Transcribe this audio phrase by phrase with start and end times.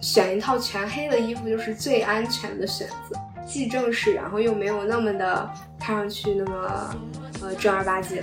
[0.00, 6.96] 选一套全黑的衣服就是最安全的选择，既正式，然后又没有那么的看上去那么
[7.40, 8.22] 呃正儿八经。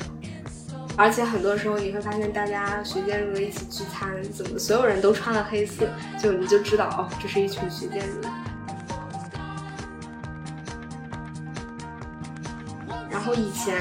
[0.98, 5.88] 而且很多时候你会发现，大家学建筑的一起聚餐，怎么所有人都穿了黑色，
[6.22, 8.28] 就你就知道哦，这是一群学建筑。
[13.10, 13.76] 然后以前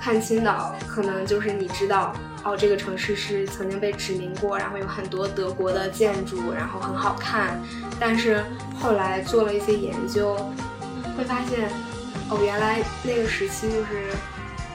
[0.00, 2.14] 看青岛，可能就是你知道。
[2.42, 7.60] 哦，这个城市是曾经被殖民过，然后有很多德国的建筑，然后很好看。
[7.98, 8.42] 但是
[8.80, 10.34] 后来做了一些研究，
[11.16, 11.68] 会发现，
[12.30, 14.06] 哦，原来那个时期就是，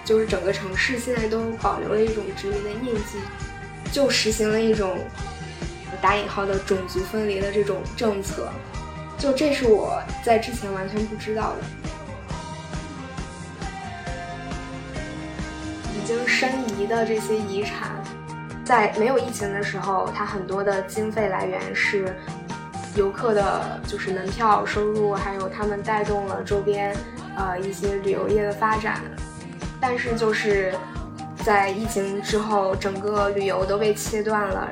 [0.05, 3.17] 就是整个城市现在都保留了一种殖民的印记，
[3.91, 5.00] 就实行了一种
[6.00, 8.47] 打引号的种族分离的这种政策。
[9.17, 11.84] 就这是我在之前完全不知道的。
[16.05, 18.02] 经申遗的这些遗产，
[18.64, 22.16] 在没有疫情的时候，它很多的经费来源是
[22.95, 26.95] 游客的，就是门票收入，还有他们带动了周边
[27.36, 29.02] 呃一些旅游业的发展。
[29.81, 30.73] 但是就是
[31.44, 34.72] 在疫情之后，整个旅游都被切断了，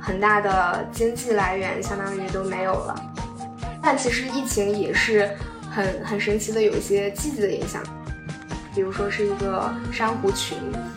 [0.00, 2.94] 很大的经济来源相当于都没有了。
[3.82, 5.30] 但其实疫情也是
[5.70, 7.82] 很很神奇的，有一些积极的影响。
[8.74, 10.56] 比如说是一个珊瑚群，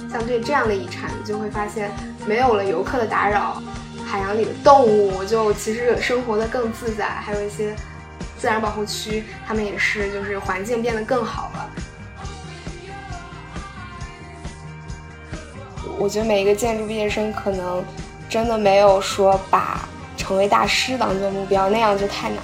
[0.10, 1.92] 像对这样的遗产，就会发现
[2.26, 3.62] 没有了游客的打扰，
[4.06, 7.76] 海洋里的动物就其实生活的更自在，还有一些
[8.38, 11.70] 自然保护区，他们也是就是环境变得更好了。
[15.98, 17.84] 我觉得每一个建筑毕业生可能
[18.30, 22.44] 真的没有说把成为大师当做目标，那样就太难了。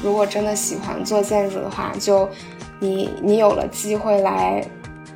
[0.00, 2.30] 如果真的喜欢做建筑的话，就。
[2.80, 4.64] 你你有了机会来，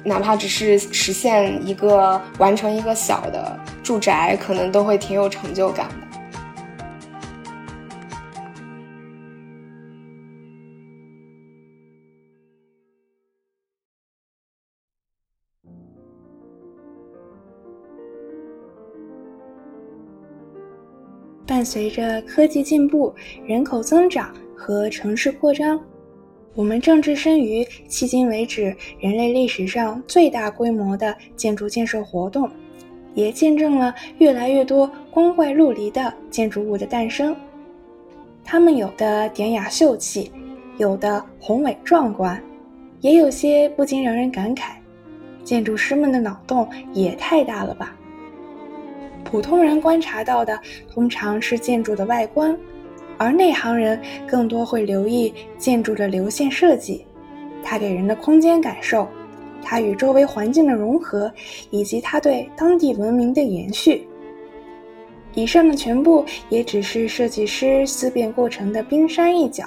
[0.05, 5.94] 哪怕只是实现一个完成一个小的住宅，可能都会挺有成就感的。
[21.45, 23.14] 伴随着科技进步、
[23.45, 25.78] 人口增长和城市扩张。
[26.55, 32.48] 我们正置身于迄今为止人类历史上最大规模的建筑建设活动，
[33.14, 37.35] 也见证了越来越多光怪陆离的建筑物的诞生。
[38.45, 40.30] 它们有的典雅秀气，
[40.77, 42.42] 有的宏伟壮观，
[43.01, 44.73] 也有些不禁让人感慨：
[45.42, 47.96] 建筑师们的脑洞也太大了吧！
[49.24, 50.61] 普通人观察到的
[50.92, 52.55] 通常是建筑的外观。
[53.22, 57.06] 而内行人更多会留意建筑的流线设计，
[57.62, 59.06] 它给人的空间感受，
[59.62, 61.33] 它与周围环境的融合，
[61.70, 64.08] 以及它对当地文明的延续。
[65.34, 69.66] 以上的全部也只是设计师思辨过程的冰山一角，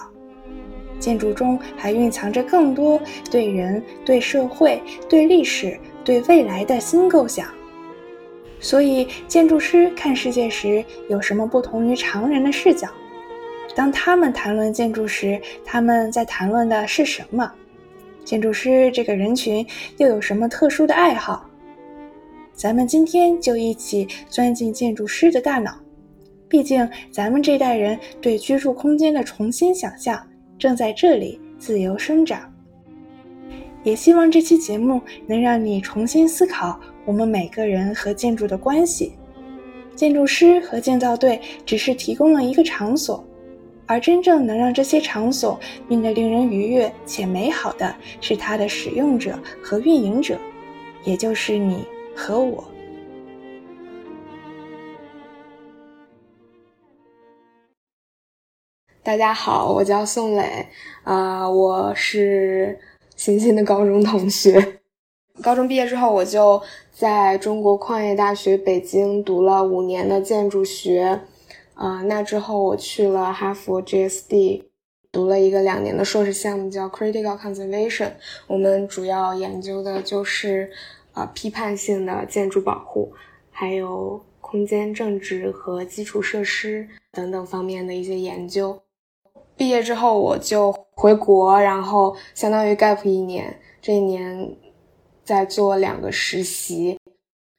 [0.99, 2.99] 建筑中还蕴藏着更多
[3.31, 7.47] 对人、对社会、对历史、对未来的新构想。
[8.59, 12.89] 所以，建筑师看世界时有什么不同于常人的视角？
[13.75, 17.51] 当他们谈论建筑时，他们在谈论的是什么？
[18.23, 19.63] 建筑师这个人群
[19.97, 21.47] 又有什么特殊的爱好？
[22.53, 25.77] 咱们今天就一起钻进建筑师的大脑。
[26.47, 30.25] 毕竟，咱们这代人对居住空间的重新想象
[30.57, 32.49] 正在这里自由生长。
[33.83, 39.13] 也希望这期节目能让你重新思考我们每个人和建筑的关系。
[39.95, 43.23] 建筑师和建造队只是提供了一个场所。
[43.87, 50.39] 而真正能让这些场所变得令人愉悦且美好的是它的使用者和运营者，
[51.03, 51.85] 也就是你
[52.15, 52.63] 和我。
[59.03, 60.67] 大家好，我叫宋磊，
[61.03, 62.79] 啊，我是
[63.15, 64.79] 欣欣的高中同学。
[65.43, 66.59] 高中毕业之后，我就
[66.91, 71.21] 在中国矿业大学北京读了五年的建筑学。
[71.75, 74.63] 啊，那之后我去了哈佛 GSD，
[75.11, 78.13] 读了一个两年的硕士项目，叫 Critical Conservation。
[78.47, 80.71] 我们主要研究的就是
[81.11, 83.11] 啊批判性的建筑保护，
[83.51, 88.81] 还有空间政治和基础设施等等方面的一些研究。
[89.57, 94.55] 毕业之后我就回国，然后相当于 gap 一年，这一年
[95.25, 96.97] 在做两个实习，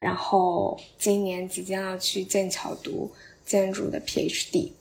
[0.01, 3.11] 然后今年即将要去剑桥读。
[3.47, 4.73] 建筑的 PhD。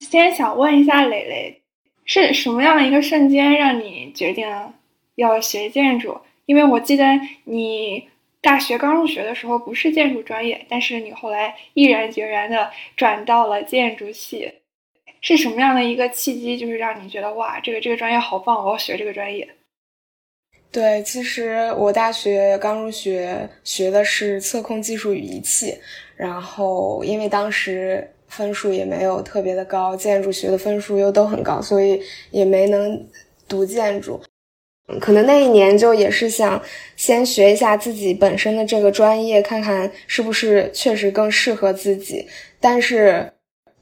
[0.00, 1.60] 先想问一下磊磊，
[2.06, 4.48] 是什么样的一个瞬间让你决定
[5.16, 6.18] 要学建筑？
[6.46, 7.04] 因为我记得
[7.44, 8.08] 你
[8.40, 14.50] 大学刚入学的时候不是建筑专业，但是你后来毅然决然的转到了建筑系，
[15.20, 19.46] 是什么样的一个契机，就是让你觉得哇，这个这个专业好棒，我要学这个专业？
[20.72, 25.76] 对，其实我大学刚入学学的是测控技术与仪器，
[26.20, 31.98] 然后因为当时分数也没有特别的高，建筑学的分数又都很高，所以
[32.30, 33.08] 也没能
[33.48, 34.20] 读建筑。
[35.00, 36.60] 可能那一年就也是想
[36.94, 42.26] 先学一下自己本身的这个专业，看看是不是确实更适合自己。
[42.60, 43.32] 但是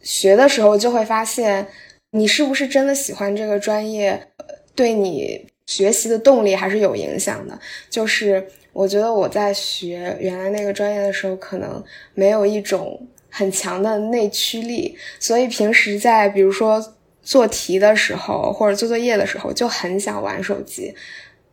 [0.01, 1.67] 学的时候就会发现，
[2.13, 4.29] 你是不是真的喜欢这个专业，
[4.77, 7.59] 对你学习的动力还是有影响的。
[7.91, 8.47] 就是
[8.79, 11.83] 我觉得我在学原来那个专业的时候，可能
[12.15, 16.95] 没有一种很强的内驱力，所以平时在比如说。
[17.21, 20.95] 做题的时候或者做作业的时候就很想玩手机，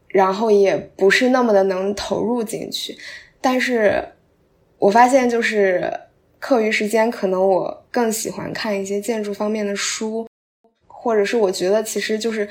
[0.07, 2.98] 然后也不是那么的能投入进去。
[3.42, 4.01] 但是
[4.78, 5.92] 我发现，就是
[6.39, 10.25] 课余时间，可能我更喜欢看一些建筑方面的书，
[10.88, 12.48] 或者是我觉得，其实就是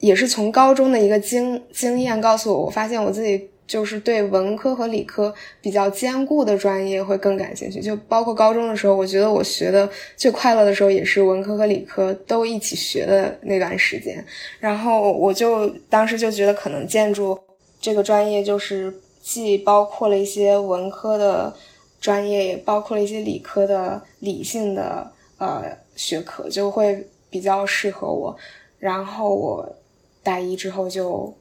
[0.00, 3.48] 也是从高中的一个经经验告诉我，我发现我自己。
[3.68, 14.24] 就是对文科和理科比较兼顾的专业会更感兴趣，就包括高中的时候，我觉得我学的最快乐的时候也是文科和理科都一起学的那段时间。
[14.58, 17.38] 然后我就当时就觉得，可能建筑
[17.78, 21.54] 这个专业就是既包括了一些文科的
[22.00, 25.64] 专业，也包括了一些理科的理性的呃
[25.94, 28.34] 学科，就会比较适合我。
[28.78, 29.76] 然后我
[30.22, 31.36] 大一之后就。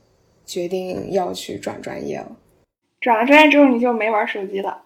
[0.48, 2.32] 决定要去转专业了，
[3.02, 4.82] 转了专业之后你就没玩手机了。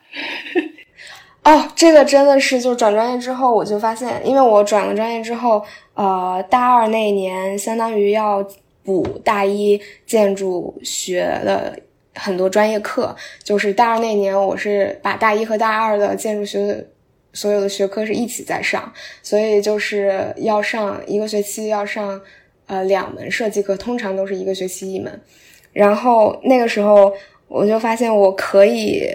[1.44, 5.64] 哦，这个真的是，就转专业之后我就发现，因为我转了专业之后，
[5.94, 8.46] 呃，大二那一年相当于要
[8.84, 11.80] 补大一建筑学的
[12.16, 16.86] 很多专业课，就是大二那年我是把大一和大二的建筑学
[17.34, 18.92] 所有的学科是一起在上，
[19.24, 22.22] 所以就是要上一个学期要上
[22.68, 25.20] 呃两门设计课，通常都是一个学期一门。
[25.74, 27.14] 然后那个时候，
[27.48, 29.06] 我就发现我可以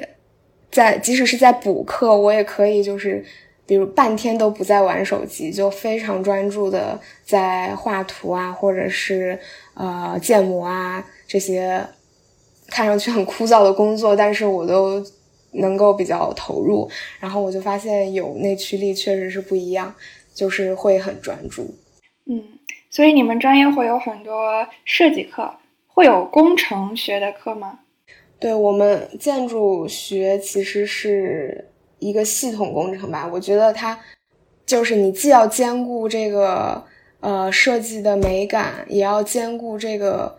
[0.71, 3.25] 在即使是在补课，我也可以就是，
[3.67, 9.39] 比如半天都不在玩手机，就非常专注的在画图啊，或者是
[9.75, 11.85] 呃建模啊这些
[12.69, 15.05] 看上去很枯燥的工作，但是我都
[15.53, 16.89] 能够比较投入。
[17.21, 19.95] 然后我就发现有内驱力确实是不一样，
[20.35, 21.75] 就是会很专注。
[22.29, 22.43] 嗯，
[22.91, 25.51] 所以你们专业会有很多设计课。
[25.97, 27.79] 会有工程学的课吗？
[28.39, 31.71] 对我们建筑学其实是
[32.01, 33.27] 一个系统工程吧。
[33.33, 33.99] 我觉得它
[34.67, 36.85] 就是你既要兼顾这个
[37.21, 40.37] 呃设计的美感，也要兼顾这个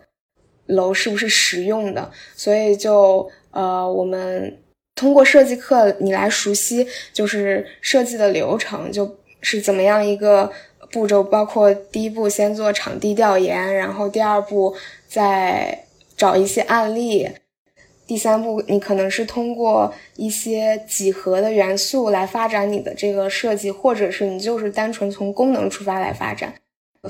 [0.66, 2.12] 楼是不是实用的。
[2.36, 4.56] 所以就呃我们
[4.94, 10.52] 通过设计课，你来熟悉就是设计的流程，就是怎么样一个
[10.92, 14.76] 步骤，包括第一步先做场地调研，然后第二步。
[15.08, 17.28] 再找一些案例。
[18.06, 26.54] 第三步，你可能是通过一些几何的元素来发展你的这个设计，或者是你就是单纯从功能出发来发展。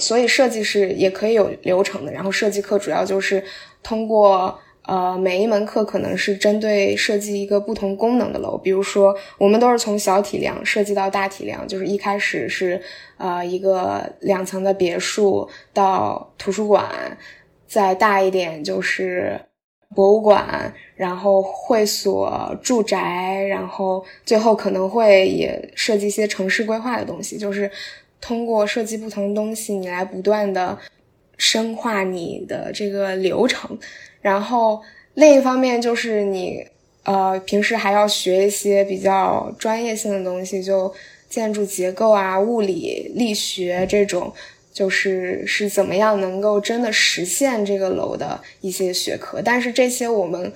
[0.00, 2.12] 所以设计是也可以有流程的。
[2.12, 3.42] 然后设计课主要就是
[3.80, 12.82] 通过呃每一门课可能是针对设计一个不同功能的楼，比如说我们都是从小体量设计到大体量，就是一开始是
[13.18, 17.16] 呃一个两层的别墅到图书馆。
[17.68, 19.38] 再大一点就是
[19.94, 27.36] 博物馆，然后会所、住宅，然后最后可能会也设计一些城市规划的东西。
[27.36, 27.70] 就是
[28.20, 30.78] 通过设计不同的东西，你来不断的
[31.36, 33.78] 深化你的这个流程。
[34.22, 34.80] 然后
[35.14, 36.66] 另一方面就是你
[37.04, 40.92] 呃平时还要学一些比较专业性的东西，就
[41.28, 44.32] 建筑结构啊、物理、力学这种。
[44.78, 50.52] 就是是怎么样能够真的实现这个楼的一些学科，但是这些我们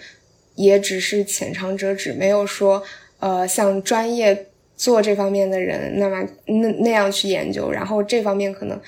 [0.54, 2.80] 也只是浅尝辄止，没有说
[3.18, 7.68] 呃像专业做这方面的人那么那那样去研究。
[7.68, 8.80] 然后这方面可能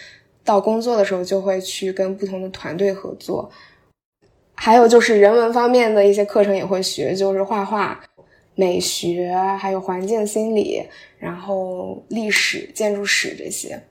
[0.45, 3.51] 到工作的时候就会去跟不同的团队合作。
[4.55, 8.01] 还有就是人文方面的一些课程也会学，就是画画、
[8.55, 10.81] 美学，还有环境心理，
[11.19, 13.83] 然后历史、建筑史这些。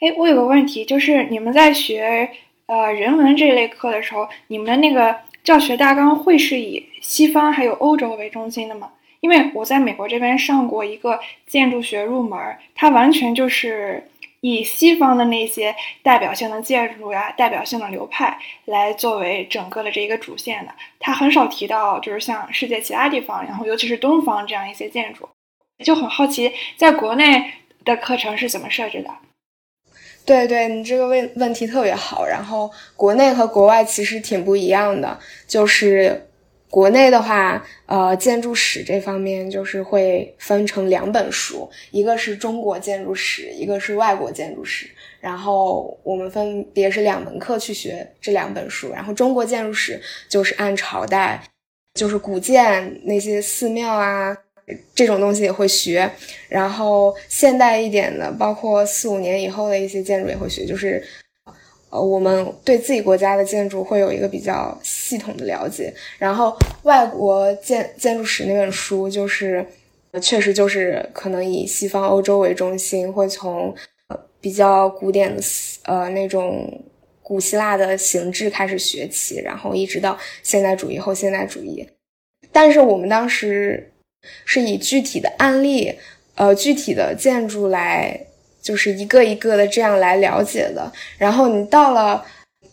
[0.00, 2.30] 哎，我有个问题，就是你们在学
[2.66, 8.92] 呃人文这类课的时候，你们的那个教学大纲会是以西方还有欧洲为中心的吗？
[9.18, 12.38] 因为我在美国这边上过一个建筑学入门，
[12.76, 14.08] 它完全就是
[14.40, 15.74] 以西方的那些
[16.04, 25.28] 代表性的建筑呀、代表性的流派来作为整个的这一个主线的，他很少提到就是像世界其他地方，然后尤其是东方这样一些建筑，
[25.84, 27.50] 就很好奇，在国内
[27.84, 29.10] 的课程是怎么设置的？
[30.28, 32.26] 对对，你这个问问题特别好。
[32.26, 36.24] 然后国内和国外其实挺不一样的，就是。
[36.70, 44.86] 国内的话，呃，建筑史这方面就是会分成两本书，一个是中国建筑史，一个是外国建筑史。
[45.18, 48.92] 然后我们分别是两门课去学这两本书。
[48.92, 51.42] 然后中国建筑史就是按朝代，
[51.94, 54.36] 就是古建那些寺庙啊
[54.94, 56.10] 这种东西也会学。
[56.48, 61.02] 然后现代一点的，包括四五年以后的一些建筑也会学，就是。
[61.90, 69.64] 呃，我们对自己国家的建筑会有一个比较系统的了解，然后外国建建筑史那本书就是，
[70.20, 73.74] 确实就是可能以西方欧洲为中心，会从
[74.08, 75.42] 呃比较古典的
[75.84, 76.70] 呃那种
[77.22, 81.88] 古希腊的形制开始学起，然后一直到现代主义后现代主义。
[82.52, 83.90] 但是我们当时
[84.44, 85.94] 是以具体的案例，
[86.34, 88.24] 呃具体的建筑来。
[88.60, 92.22] 就是一个一个的这样来了解的，然后你到了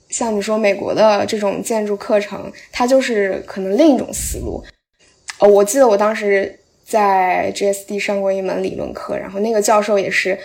[0.09, 4.61] 像你说美国的这种建筑课程，它就是可能另一种思路。
[5.39, 10.37] 呃，我记得我当时在 GSD 上过一门理论课，然后那个教授也是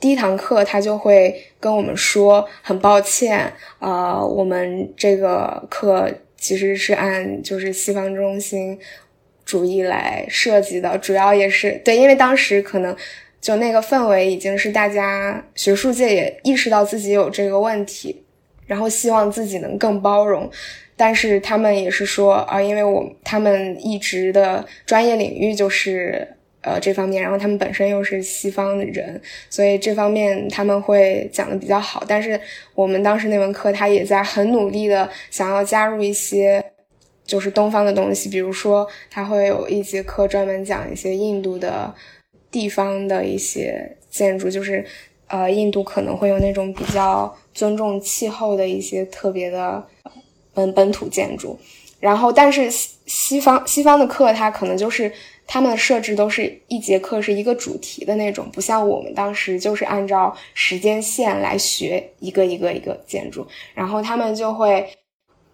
[0.00, 8.76] 第一堂课他就会跟我们说，很抱歉，呃，我们这个课其实是按就是西方中心
[9.48, 12.96] 主义来设计的，主要也是对，因为当时可能。
[13.40, 18.24] 就那个氛围已经是大家学术界也意识到自己有这个问题，
[18.66, 20.50] 然后希望自己能更包容，
[20.96, 26.26] 但是他们也是说啊，因为我他们一直的专业领域就是
[26.62, 32.02] 呃这方面，然后他们本身又是西方人，所以这方面他们会讲的比较好。
[32.08, 32.38] 但是
[32.74, 36.62] 我们当时那门课，他也在很努力的想要加入一些
[37.28, 41.94] 就是东方的东西，比如说他会有一节课专门讲一些印度的。
[42.50, 44.82] 地方的一些建筑，就是
[45.26, 49.86] 呃，印度可能会有那种比较尊重气候的一些特别的
[50.54, 51.58] 本本土建筑。
[52.00, 55.12] 然后，但是西西方西方的课，它可能就是
[55.46, 64.88] 他们的设置都是一节课是一个主题的那种，不像我们当时就是按照时间线来学一个一个一个建筑，然后他们就会。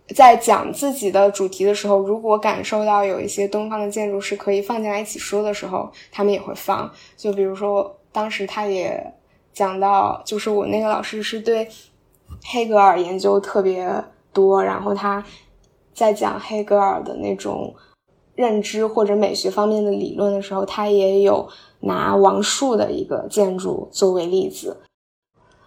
[0.08, 6.92] 在讲自己的主题的时候，如果感受到有一些东方的建筑是可以放进来一起说的时候，他们也会放。
[7.16, 9.14] 就比如说，当时他也
[9.54, 11.66] 讲到，就是我那个老师是对
[12.44, 15.24] 黑格尔研究特别多，然后他
[15.94, 17.74] 在讲黑格尔的那种
[18.34, 21.48] 认知或者美学方面的理论的时候，他也有
[21.80, 24.82] 拿王树的一个建筑作为例子，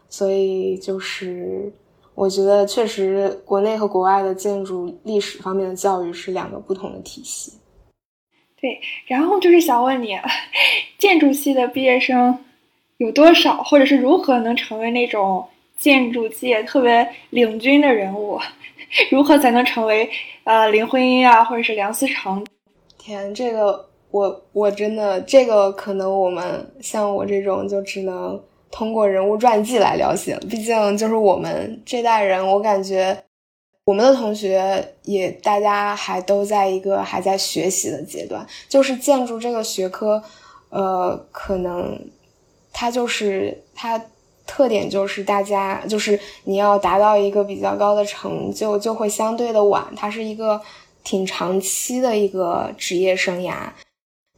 [0.07, 1.73] 所以就是。
[2.17, 7.53] 我觉得确实，国内和国外的建筑历史方面的教育是两个不同的体系。
[8.59, 10.17] 对，然后就是想问你，
[10.97, 12.35] 建筑系的毕业生
[12.97, 15.45] 有多少，或者是如何能成为那种
[15.77, 18.39] 建筑界特别领军的人物？
[19.11, 20.09] 如何才能成为
[20.43, 22.43] 呃林徽因啊，或者是梁思成？
[22.97, 28.41] 天，这个我我真的这个可能我们像我这种就只能。
[28.77, 33.23] 通过人物传记来了解，毕竟就是我们这代人，我感觉
[33.85, 38.45] 我们的同学也大家还都在一个还在学习的阶段。
[38.69, 40.21] 就是建筑这个学科，
[40.69, 41.99] 呃，可能
[42.71, 43.99] 它就是它
[44.45, 49.91] 特点就是大家就是你要达到一个比较高的成就，就会相对的晚。
[49.95, 50.61] 它是一个
[51.03, 53.55] 挺长期的一个职业生涯，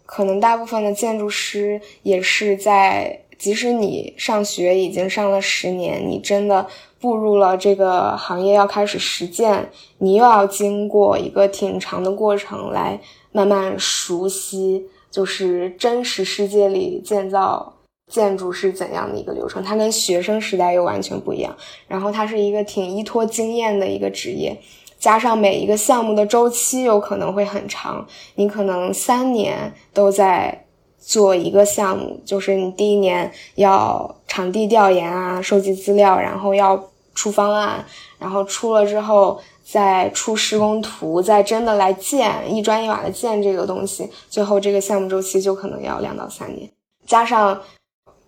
[0.05, 3.19] 可能大部分的建筑师也是在。
[3.39, 6.67] 即使你上学已经上了十年，你真的
[6.99, 9.69] 步入了这个行业要开始实践，
[9.99, 12.99] 你又要经过一个挺长的过程来
[13.31, 17.73] 慢慢熟悉，就是真实世界里建造
[18.11, 19.63] 建筑是怎样的一个流程。
[19.63, 21.55] 它跟学生时代又完全不一样，
[21.87, 24.59] 然后它是一个挺依托经验的一个职业，
[24.99, 28.05] 加上每一个项目的周期有可能会很长，
[28.35, 30.65] 你可能三年都在。
[30.99, 37.83] 做一个项目，就是你第一年要场地调研啊，收集资料，然后要出方案，
[38.19, 46.69] 然后出了之后再出施工图，再真的来建一砖一瓦的建这个东西，最后这个项目周期就可能要两到三年。
[47.07, 47.59] 加上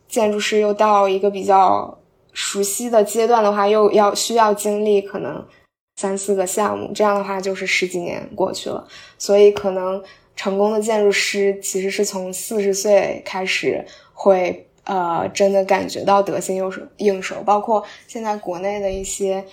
[0.07, 1.99] 建筑师又到一个比较
[2.33, 5.45] 熟悉的阶段的话，又要需要经历可能
[5.97, 8.87] 三四个项目，这样的话就是十几年过去了，
[9.17, 10.01] 所以可能。
[10.35, 17.35] 成功的建筑师其实是从四十岁开始会呃，真的感觉到得心应手应手。
[17.45, 19.45] 包括现在国内的一些，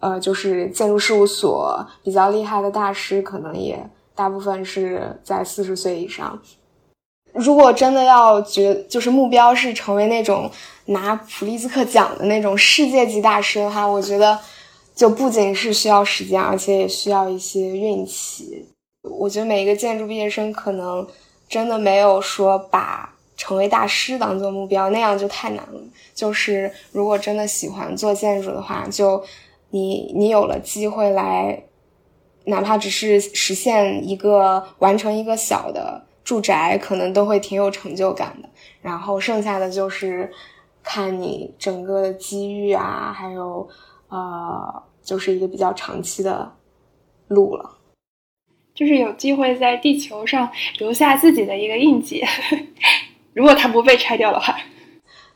[0.00, 3.78] 呃，就是建筑事务所比较厉害的大师，可能也
[4.14, 6.40] 大部分是在四十岁以上。
[7.32, 10.50] 如果真的要觉，就是目标是成为那种
[10.86, 14.38] 拿普利兹克奖的那种世界级大师的话，我觉得
[14.94, 18.68] 就不仅是需要时间，而且也需要一些运气。
[19.02, 21.06] 我觉得每一个建筑毕业生可能
[21.48, 25.80] 真的没有说把成为大师当做目标，那样就太难了。
[26.14, 29.22] 就是如果真的喜欢做建筑的话，就
[29.70, 31.64] 你你有了机会来，
[32.44, 36.06] 哪怕只是实现一个完成一个小的。
[36.24, 38.48] 住宅可能都会挺有成就感的，
[38.80, 40.32] 然后剩下的就是
[40.80, 43.68] 看你整个的机遇啊，还有
[44.08, 46.52] 呃，就是一个比较长期的
[47.26, 47.78] 路了。
[48.82, 52.20] 就是有机会在地球上留下自己的一个印记，
[53.32, 54.56] 如果它不被拆掉的话。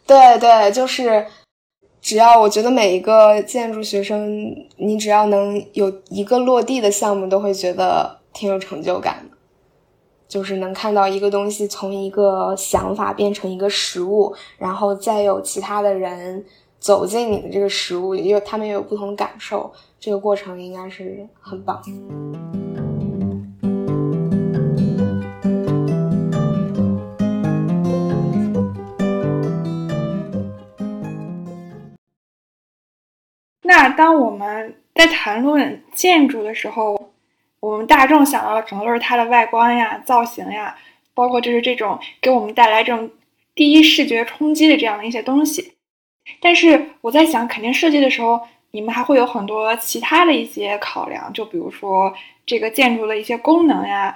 [0.05, 1.25] 对对，就是
[2.00, 9.37] 只要我觉得每一个建筑学生，你只要能有一个落地的项目，都会觉得挺有成就感的。
[10.26, 16.45] 就是能看到一个东西从一个想法变成一个实物，然后再有其他的人
[16.81, 21.81] 走进你的这个实物里，因为他们也有不同感受，这个过程应该是很棒。
[33.67, 37.11] 那当我们在谈论建筑的时候，
[37.59, 40.77] 我们大众想到的可能都是它的外观呀、造型呀，
[41.15, 43.11] 包括就是这种给我们带来这种
[43.57, 45.73] 第一视觉冲击的这样的一些东西。
[46.41, 52.15] 但是我在想，肯定设计的时候，你们还会有很多其他的一些考量，就比如说
[52.47, 54.15] 这个建筑的一些功能呀，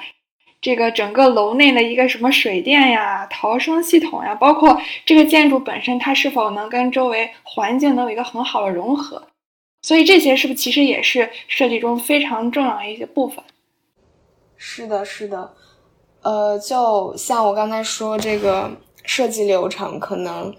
[0.61, 9.26] 这个整个楼内的一个什么水电呀、逃生系统呀，包括这个建筑本身它是否能跟周围环境能有一个很好的融合。
[9.82, 13.42] 所以这些是不是其实也是设计中非常重要的一些部分？
[14.56, 15.54] 是的，是的，
[16.20, 18.70] 呃，就像我刚才说，这个
[19.04, 20.54] 设计流程可能，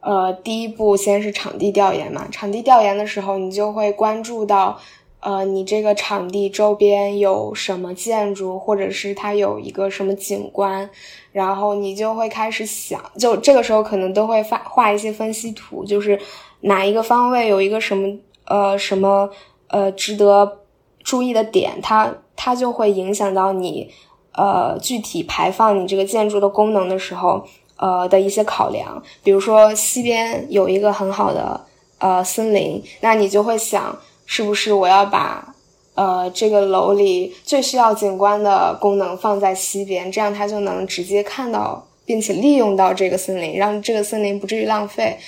[0.00, 2.28] 呃，第一步先是场地调研嘛。
[2.30, 4.78] 场地调研的时候，你就会关注到，
[5.20, 10.90] 呃，你这个场地周边有什么建筑，或者是它有一个什么景观，
[11.32, 16.20] 然后你就会开始想，就这个时候可能都会发画一些分析图，就是
[16.60, 18.18] 哪一个方位有一个什么。
[18.46, 19.30] 呃，什么
[19.68, 20.58] 呃值得
[21.04, 23.90] 注意的点，它它就会影响到你
[24.32, 27.44] 呃具体排放你这个建筑的功能的时候，
[27.76, 29.02] 呃的一些考量。
[29.22, 31.60] 比如说西边有一个很好的
[31.98, 35.54] 呃森林，那你就会想，是不是我要把
[35.94, 45.18] 呃这个楼里最需要景观的功能放在西边，这样它就能直接看到并且利用到这个森林，让这个森林不至于浪费。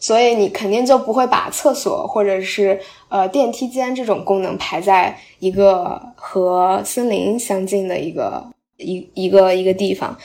[0.00, 8.42] 所以你肯定就不会把厕所或者是呃电梯间这种功能排在一个和森林相近的一个
[8.78, 10.16] 一一个一个地方。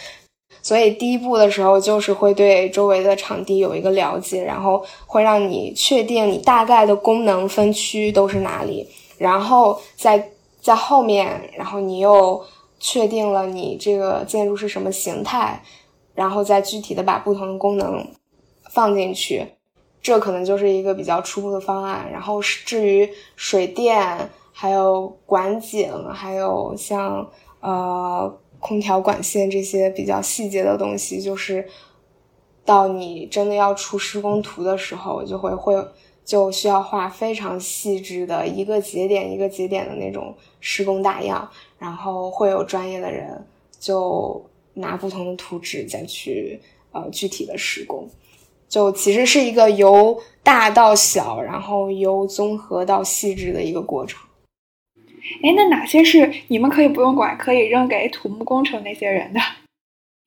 [0.62, 8.88] 所以第一步的时候就是会对周围的场地有一个了解，然后会让你确定你大概的功能分区都是哪里，
[9.20, 12.44] 然后在在后面，然后你又
[12.80, 15.62] 确定了你这个建筑是什么形态，
[16.16, 18.08] 然后再具体的把不同的功能
[18.72, 19.46] 放进去。
[20.06, 27.28] 这可能就是一个比较初步的方案，然后至于水电、还有管井、还有像
[27.60, 31.68] 呃空调管线这些比较细节的东西，就是
[32.64, 35.74] 到你真的要出施工图的时候，就会会
[36.24, 43.44] 就需要画非常细致的一个节点一个节点的那种施工大样，然后会有专业的人
[43.80, 48.08] 就拿不同的图纸再去呃具体的施工。
[48.68, 54.20] 就其实是一个由大到小，然后由综合到细致的一个过程。
[55.44, 59.40] 哎，那哪些是你们可以不用管，可以扔给土木工程那些人的？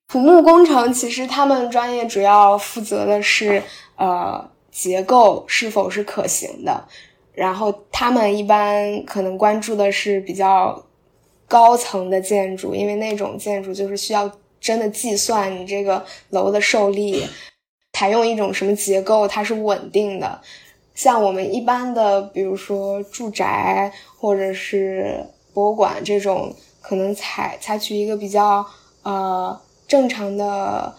[0.08, 3.62] 土木工程其实他们专业主要负责的是
[3.96, 6.88] 呃结构是否是可行的，
[7.32, 10.82] 然后他们一般可能关注的是比较
[11.46, 17.24] 高层的建筑，因为那种建筑就是需要真的计算你这个楼的受力。
[17.92, 20.40] 采用一种什么结构，它是稳定的。
[20.94, 25.24] 像我们一般的，比如说住宅或者是
[25.54, 28.66] 博物馆这种，可能采采取一个比较
[29.02, 30.92] 呃正常的，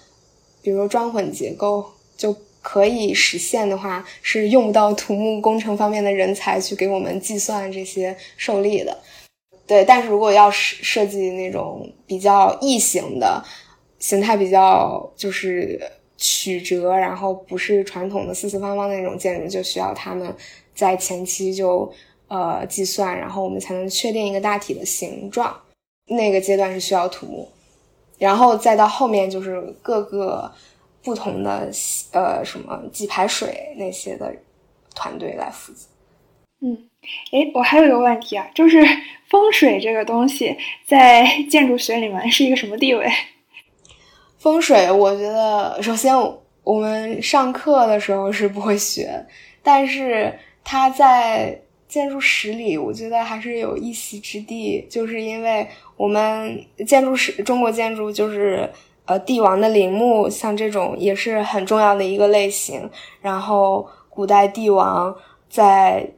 [0.62, 1.86] 比如说砖混结构
[2.18, 8.98] 就可以实现的话，是用不到土木工程方面的人才去给我们计算这些受力的。
[9.68, 13.44] 对，但是如果要设设计那种比较异形的
[14.00, 15.80] 形态，比较就是。
[16.20, 20.36] 曲折，然后不是传统的四四方方的那种建筑，就需要他们
[20.76, 21.92] 在前期就
[22.28, 25.58] 呃计算，然后我们才能确定一个大体的形状。
[26.06, 27.48] 那个阶段是需要土木，
[28.18, 30.52] 然后再到后面就是各个
[31.04, 31.72] 不同的
[32.12, 34.36] 呃什么计排水那些的
[34.94, 35.86] 团队来负责。
[36.62, 36.90] 嗯，
[37.32, 38.78] 哎，我还有一个问题啊，就是
[39.30, 43.08] 风水这个东西在建筑学里面是一个什么地位？
[44.40, 46.16] 风水，我觉得首先
[46.64, 49.26] 我们上课的时候是不会学，
[49.62, 58.70] 但是它在建筑史里，我觉得还是有一席之地，就是因为我们建筑史，中国建筑就是
[59.06, 62.90] 呃帝王的陵墓，像这种也是很重要的一个类型。
[63.20, 65.14] 然后古代帝王
[65.50, 66.10] 在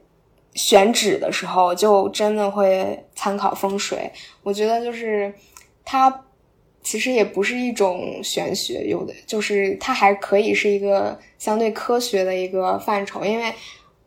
[0.54, 4.12] 选址的时候，就真的会参考风水。
[4.44, 5.34] 我觉得就是
[5.84, 6.24] 它。
[6.82, 13.52] 其实也不是一种玄学，有的就是它还可以是一个相对科学的一个范畴，因为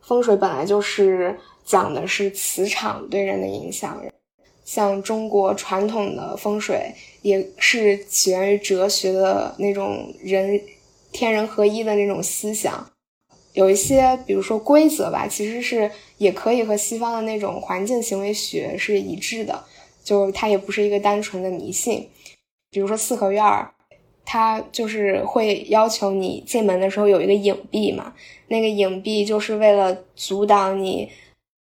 [0.01, 4.03] 风水本来就是讲的是磁场对人的影响。
[4.65, 10.59] 像中国传统的风水也是起源于哲学的那种人
[11.11, 12.91] 天人合一的那种思想，
[13.53, 19.63] 有一些比如说规则吧，其实是也可以和西方的那种环境行为学是一致的，
[20.03, 22.09] 就它也不是一个单纯的迷信。
[22.71, 23.43] 比如说四合院，
[24.25, 28.13] 它就是会要求你进门的时候有一个影壁嘛，
[28.47, 31.09] 那个影壁就是为了阻挡你，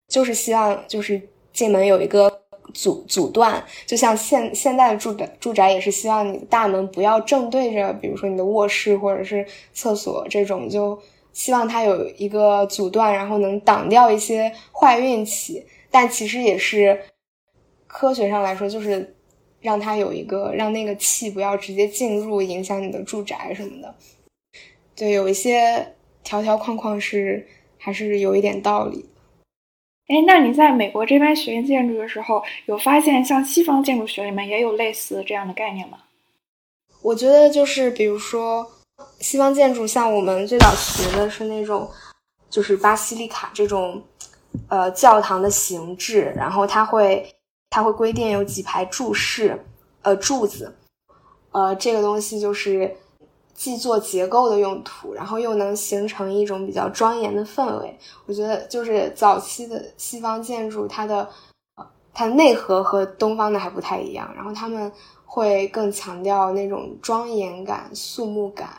[0.08, 1.20] 就是希望就是
[1.52, 10.98] 进门有一个阻阻断，就像现现在的住宅住宅也是希望你的大门不要正对着，比如说你的卧室或者是厕所这种，就
[11.32, 15.64] 希望它有一个阻断，然后能挡掉一些坏运气。
[15.90, 16.98] 但其实也是
[17.86, 19.14] 科学上来说，就是。
[19.60, 23.94] 让它有一个让那个气不要直接进入，影响你的住宅什么的。
[24.94, 29.08] 对，有一些条条框框是还是有一点道理。
[30.06, 35.98] 哎，那你在美国这边学建筑的时候，有发现像西方建筑学里面也有类似这样的概念吗？
[37.02, 38.66] 我觉得就是比如说
[39.20, 41.90] 西方建筑，像我们最早学的是那种
[42.48, 44.02] 就是巴西利卡这种
[44.68, 47.28] 呃教堂的形制，然后它会。
[47.70, 49.64] 它会规定有几排柱式，
[50.02, 50.74] 呃，柱子，
[51.52, 52.96] 呃，这个东西就是
[53.54, 57.98] 既做结构的用途，然后又能形成一种比较庄严的氛围。
[58.26, 61.28] 我觉得就是早期的西方建筑，它的
[62.14, 64.90] 它的内核和东方的还不太一样，然后他们
[65.26, 68.70] 会更强调那种庄严感、肃穆感，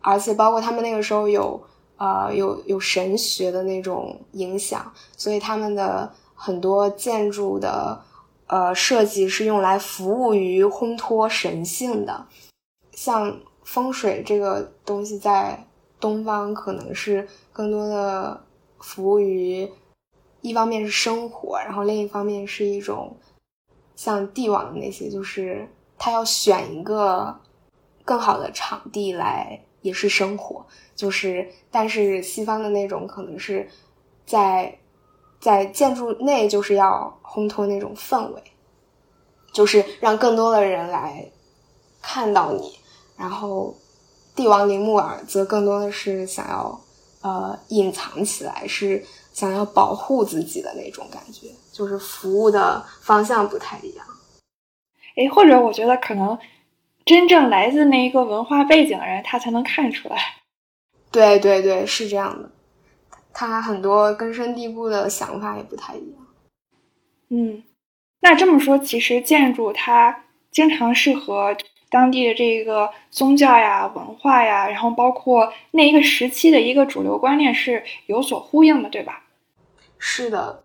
[0.00, 1.62] 而且包括他们那个时候有
[1.98, 8.02] 呃有有神学的那种影响，所以他们的很多建筑的。
[8.46, 12.26] 呃，设计是用来服务于烘托神性的，
[12.92, 15.66] 像风水这个东西，在
[15.98, 18.44] 东方可能是更多的
[18.78, 19.66] 服务于，
[20.42, 23.16] 一方面是生活，然后另一方面是一种
[23.96, 27.40] 像帝王的那些，就是他要选一个
[28.04, 33.66] 更好的场地来，也是生活，就是但是西方的那种可能是
[34.26, 34.78] 在。
[35.44, 38.42] 在建筑内就是要烘托那种氛围，
[39.52, 41.30] 就是让更多的人来
[42.00, 42.78] 看到你。
[43.14, 43.76] 然后
[44.34, 46.80] 帝王陵墓尔则更多的是想要
[47.20, 49.04] 呃隐藏起来，是
[49.34, 54.06] 想要保护自己的那种感觉，就是服务的方向不太一样。
[55.16, 56.38] 哎，或者我觉得可能
[57.04, 60.16] 真正来自那一个文化背景的人，他才能看出来。
[61.12, 62.50] 对对对，是这样的。
[63.34, 66.26] 他很多根深蒂固的想法也不太一样。
[67.30, 67.64] 嗯，
[68.20, 71.56] 那这么说，其实建筑它经常是和
[71.90, 79.24] 当地的这个宗教呀、文化呀，然后包括那一个时期的一个主流观念是有所呼应的，对吧？
[79.98, 80.62] 是的。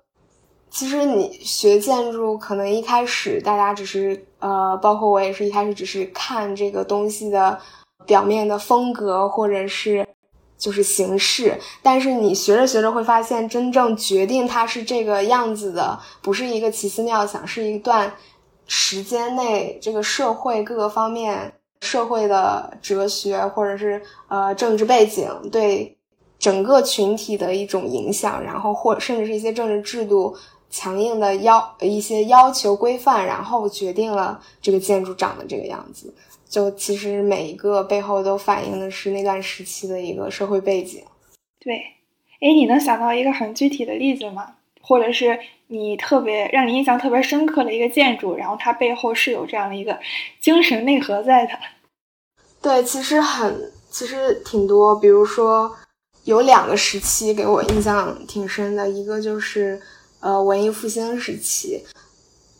[0.69, 7.59] 其实你学建筑，可能一开始大家只是呃，包括我也是一开始只是看这个东西的
[8.05, 10.07] 表面的风格，或者是。
[10.59, 18.13] 就是形式，但是你学着学着会发现，真正决定它是这个样子的，不是一个奇思妙想，是一段
[18.67, 25.97] 时间内这个社会各个方面、社会的哲学或者是呃政治背景对
[26.37, 30.35] 整个群体的一种影响，然后或甚至是一些政治制度
[30.69, 36.13] 强硬的要一些要求规范，然后决定了这个建筑长得这个样子。
[36.49, 41.03] 就其实每一个背后都反映的是那段时期的一个社会背景。
[41.59, 41.75] 对，
[42.41, 44.55] 哎，你能想到一个很具体的例子吗？
[44.81, 49.99] 或者是你特别让你印象特别深刻的一个建筑，然后它背后是有这样的一个
[50.41, 51.51] 精神内核在的？
[52.59, 55.71] 对，其实很其实挺多，比如说
[56.23, 59.79] 有两个时期给我印象挺深的，一个就是
[60.21, 61.83] 呃文艺复兴时期，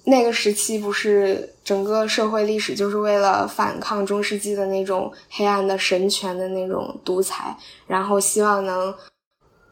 [0.10, 7.56] 那个时期不是整个社会历史就是为了反抗中世纪的那种黑暗的神权的那种独裁，
[7.88, 8.93] 然后希望能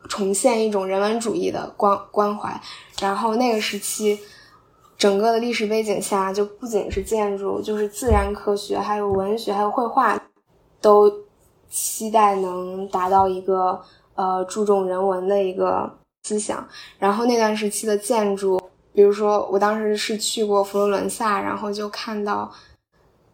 [0.08, 2.62] 重现一种人文主义的关关怀，
[3.02, 4.20] 然后那个时期。
[4.98, 10.20] 整个的历史背景下，就不仅是建筑，就是自然科学，还有文学，还有绘画，
[10.82, 11.08] 都
[11.70, 13.80] 期待能达到一个
[14.16, 16.68] 呃注重人文的一个思想。
[16.98, 18.60] 然后那段时期的建筑，
[18.98, 22.52] 比如说我当时是去过佛罗伦萨，然后就看到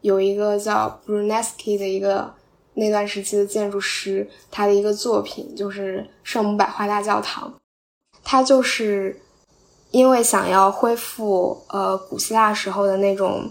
[0.02, 2.34] 有一个叫 Brunelleschi 的一个
[2.73, 7.54] 那段时期的建筑师，他的一个作品就是圣母百花大教堂，
[8.21, 9.21] 他就是。
[9.93, 13.47] 因为想要恢复呃古希腊时候的那种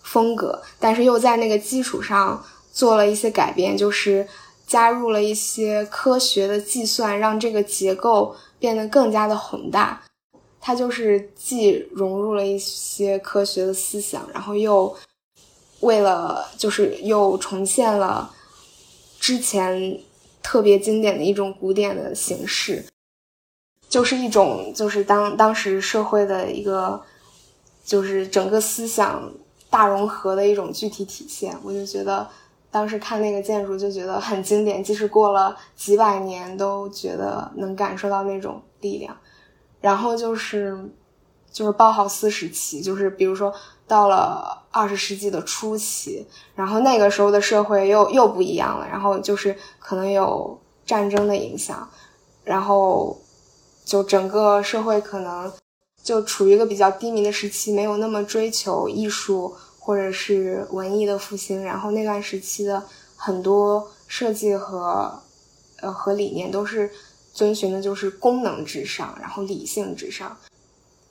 [0.00, 4.28] 风格，但是又在那个基础上做了一些改变，就是
[4.64, 10.00] 加入了一些科学的计算，让这个结构变得更加的宏大。
[10.60, 14.94] 它就是既融入了一些科学的思想，然后又
[15.80, 18.30] 为了就是又重现了
[19.18, 19.98] 之前
[20.42, 22.84] 特别经典的一种古典的形式。
[23.88, 27.02] 就是一种，就是当当时社会的一个，
[27.84, 29.32] 就是整个思想
[29.68, 31.58] 大融合的一种具体体现。
[31.64, 32.28] 我就觉得
[32.70, 39.16] 当时看那个建筑就觉得很经典，即使过了几百年，都觉得能感受到那种力量。
[39.80, 40.76] 然后就是
[41.50, 43.52] 就是包豪斯时期，就是比如说
[43.86, 48.86] 到了二十世纪的初期，然后那个时候的社会又又不一样了。
[48.86, 51.88] 然后就是可能有战争的影响，
[52.44, 53.18] 然后。
[53.82, 55.52] 就整个社会可能
[56.00, 61.64] 就处于一个比较低迷的时期，没有那么追求艺术或者是文艺的复兴。
[61.64, 62.84] 然后那段时期的
[63.16, 65.20] 很多设计和
[65.80, 66.88] 呃和理念都是
[67.32, 70.36] 遵循的就是功能至上，然后理性至上。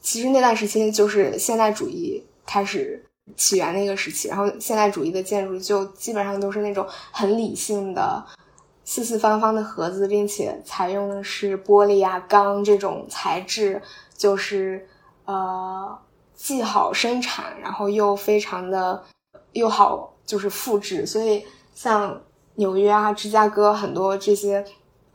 [0.02, 3.04] 其实那段时期就是现代主义开始
[3.36, 8.26] 起源的一个时期，然后现代主义的建筑就基本上都是那种很理性的。
[8.86, 13.80] 四四方方的盒子，并且采用的是玻璃啊、钢这种材质，
[14.18, 14.88] 就是
[15.26, 15.96] 呃
[16.34, 19.04] 既好生产，然后又非常的
[19.52, 21.06] 又好就是复制。
[21.06, 22.20] 所以像
[22.56, 24.66] 纽约啊、芝加哥很多这些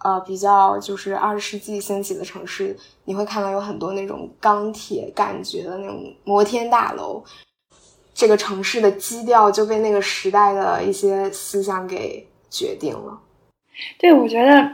[0.05, 7.25] 呃比较就是二十世纪兴起的城市，你会看到有很多那种钢铁感觉的那种摩天大楼。
[8.15, 13.19] 这个城市的基调就被那个时代的一些思想给决定了。
[13.99, 14.71] 对，我觉得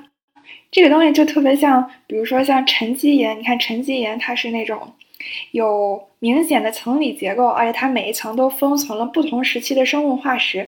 [0.71, 4.93] 这个东西就特别像，比如说像沉积岩，你看沉积岩它是那种
[5.53, 10.67] 有明显的层理结构，而且它每一层都封存了不同时期的生物化石，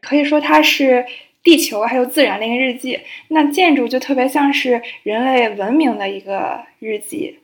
[0.00, 1.06] 可以说它是
[1.42, 3.00] 地球还有自然的一个日记。
[3.28, 7.38] 那建筑就特别像是人类文明的一个日记，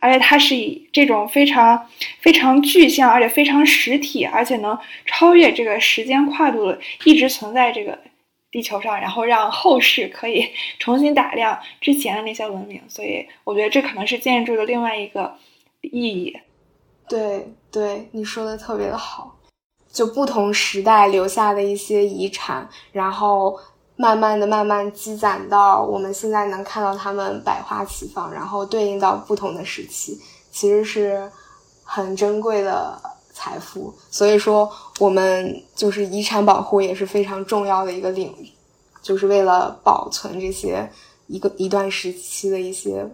[0.00, 1.88] 而且它是以这种非常
[2.20, 7.98] 非常具象，而且非常实体，而且能超越这个时间跨度的，一直存在这个。
[8.54, 15.36] 地球上，然后让后世可以 重新打量之前的那些文明，所以我觉得这可能是建筑的另外一个
[15.80, 16.38] 意义。
[17.08, 19.36] 对对，你说的特别的好，
[19.94, 23.58] 就不同时代留下的一些遗产，然后
[23.96, 30.20] 慢慢的、慢慢积攒到我们现在能看到它们百花齐放，然后对应到不同的时期，
[30.52, 31.30] 其实是
[31.82, 33.00] 很珍贵的。
[33.36, 38.48] 财富，所以说我们就是遗产保护也是非常重要的一个领域，
[39.02, 40.88] 就是为了保存这些
[41.26, 43.04] 一个一段时期的一些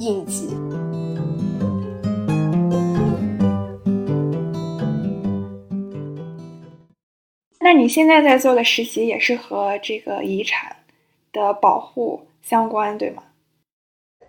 [0.00, 0.54] 印记。
[7.64, 10.76] 那你现在在做的实习也是和这个遗产
[11.32, 13.22] 的保护相关，对吗？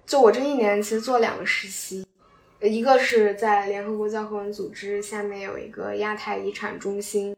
[0.06, 2.08] 就我这一年其实做两个实习。
[2.62, 7.36] 一个是在联合国教科文组织下面有一个亚太遗产中心，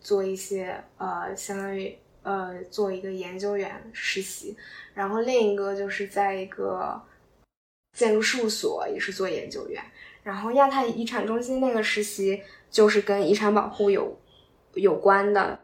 [0.00, 4.56] 做一些呃，相当于呃，做一个研究员实习。
[4.94, 6.98] 然后另一个就是在一个
[7.92, 9.84] 建筑事务所，也是做研究员。
[10.22, 14.18] 然后亚太遗产中心那个实习就是跟遗产保护有
[14.74, 15.58] 有关的，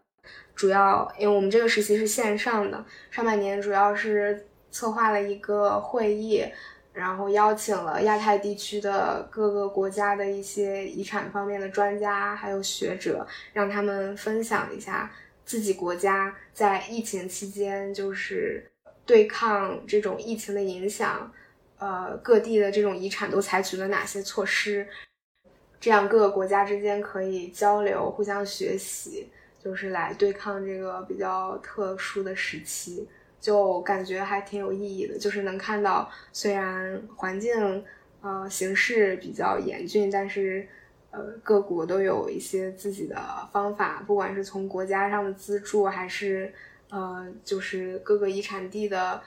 [0.54, 6.44] 主要因为我们这个实习是线上的，上半年主要是策划了一个会议。
[6.92, 15.08] 然后邀请了亚太地区的各个国家的一些遗产方面的专家，还有学者，让他们分享一下
[15.44, 18.68] 自己国家在疫情期间，就是
[19.06, 21.32] 对抗这种疫情的影响，
[21.78, 24.86] 呃，各地的这种遗产都采取了哪些措施，
[25.80, 33.08] 这样各个国家之间可以交流、互相学习，就是来对抗这个比较特殊的时期，
[33.40, 35.18] 就感觉还挺有意义的。
[35.18, 37.82] 就是能看到，虽然环境
[38.20, 40.68] 呃形势比较严峻，但是
[41.10, 43.16] 呃各国都有一些自己的
[43.50, 46.52] 方法，不管是从国家上的资助，还是
[46.90, 49.22] 呃就是各个遗产地的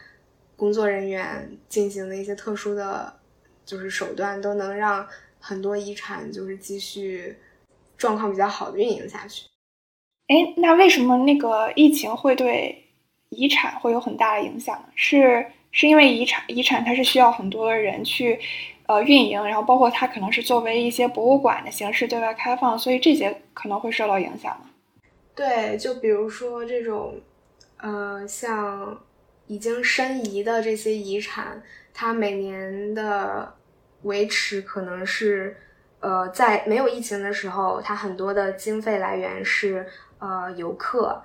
[0.56, 3.12] 工作人员进行的一些特殊的，
[3.66, 5.08] 就是手段，都能让
[5.44, 7.36] 很多遗产就是继续。
[7.96, 9.46] 状况比较好的运营下去。
[10.28, 12.84] 哎，那为什么那个疫情会对
[13.30, 14.88] 遗产会有很大的影响呢？
[14.94, 18.38] 是是因为遗产遗产它是需要很多人去
[18.88, 24.70] 呃运营，然后包括它可能是作为一些博物馆的形式对外开放，所以这些可能会受到影响吗？
[25.34, 27.16] 对，就比如说这种
[27.78, 29.00] 呃像
[29.48, 33.56] 已经申遗的这些遗产，它每年的
[34.04, 35.58] 维持可能是。
[36.06, 39.88] 呃，在没有疫情的时候，它很多的经费来源是
[40.20, 41.24] 呃游客，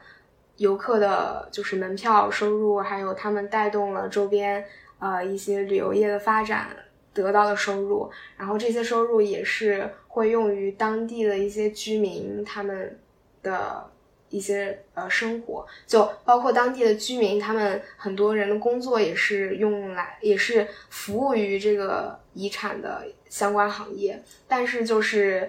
[0.59, 4.64] 游客的就是门票收入，还有他们带动了周边
[5.01, 6.69] 呃一些旅游业的发展
[7.12, 13.01] 得到的收入，然后这些收入也是会用于当地的一些居民他们
[13.43, 13.91] 的。
[14.31, 24.23] 一些呃生活，就包括当地的居民，他们很多人的工作也是用来，也是服务于这个遗产的相关行业。
[24.47, 25.49] 但是就是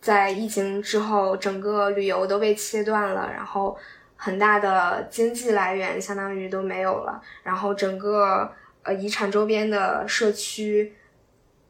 [0.00, 3.76] 在疫情之后，整个旅游都被切断了，然后
[4.16, 8.52] 很大的经济来源相当于都没有了，然后整个
[8.82, 10.94] 呃遗产周边的社区，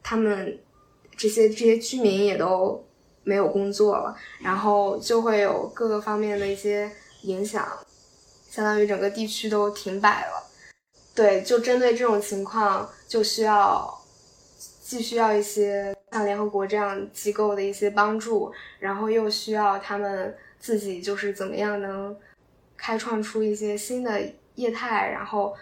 [0.03, 0.59] 他们
[1.15, 2.85] 这些这些居民也都。
[3.23, 6.91] 没有工作了，然后就会有各个方面的一些
[7.23, 7.67] 影响，
[8.49, 10.49] 相当于整个地区都停摆了。
[11.13, 14.01] 对，就针对这种情况，就需要
[14.81, 22.15] 既需要一些像联合国这样机构的一些帮助，然后又需要他们自己就是怎么样能
[22.77, 24.21] 开创出一些新的
[24.55, 25.53] 业态，然后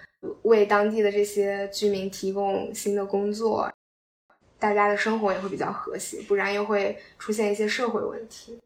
[0.43, 3.69] 为当地的这些居民提供新的工作。
[4.60, 8.60] 大家的生活也会比较和谐，不然又会出现一些社会问题。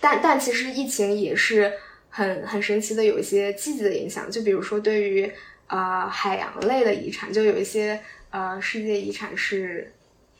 [0.00, 1.72] 但但其实疫情也是
[2.10, 4.30] 很很神奇的，有一些积极的影响。
[4.30, 5.32] 就比如说对于
[5.68, 9.90] 呃海洋类的遗产，就有一些呃世界遗产是，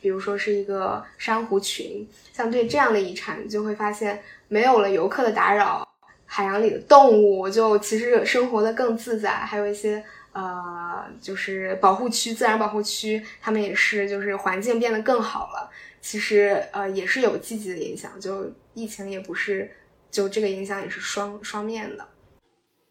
[0.02, 5.88] 比如说是一个珊瑚群，像对这样的遗产，就会发现没有了游客的打扰，
[6.26, 10.04] 海洋里的动物就其实生活的更自在，还有一些。
[10.34, 15.70] 呃，就是保护区、自然保护区，他们也是，就是环境变得更好了。
[16.00, 18.20] 其实，呃，也是有积极的影响。
[18.20, 19.74] 就疫情也不是，
[20.10, 22.06] 就这个影响也是双双面的。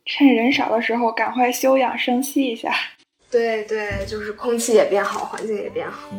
[0.06, 2.74] 趁人少的时候，赶快休养生息一下。
[3.30, 6.10] 对对，就是空气也变好，环境也变好。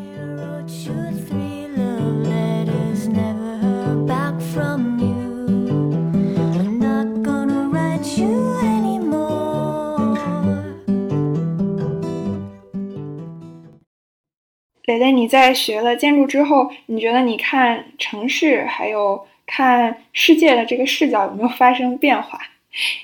[14.99, 22.41] 蕾蕾，你在学了建筑之后，你觉得你看城市还有看世界的这个视角有没有发生变化？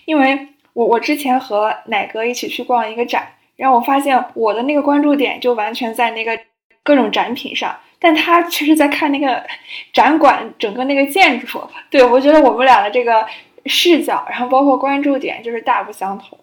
[0.05, 3.27] 因为我我之前和奶哥一起去逛一个展，
[3.57, 6.39] 然后我发现我的那个关注点就完全在那个
[6.83, 9.45] 各种展品上，但他其实在看那个
[9.93, 11.63] 展馆整个那个建筑。
[11.91, 13.27] 对我觉得我们俩的这个
[13.67, 16.39] 视角，然后包括关注点就是大不相同。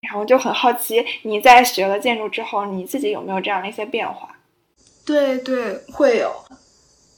[0.00, 4.34] 然后就很好奇，你在学了建筑之后，你自己有没有这样的一些变化？
[5.10, 6.32] 对对，会有。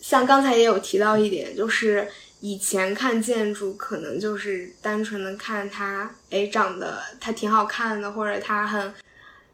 [0.00, 2.08] 像刚才也有提到一点，就是
[2.40, 8.94] 以前看建筑可能就是单纯的看它，哎，长得它挺好看的，或者它很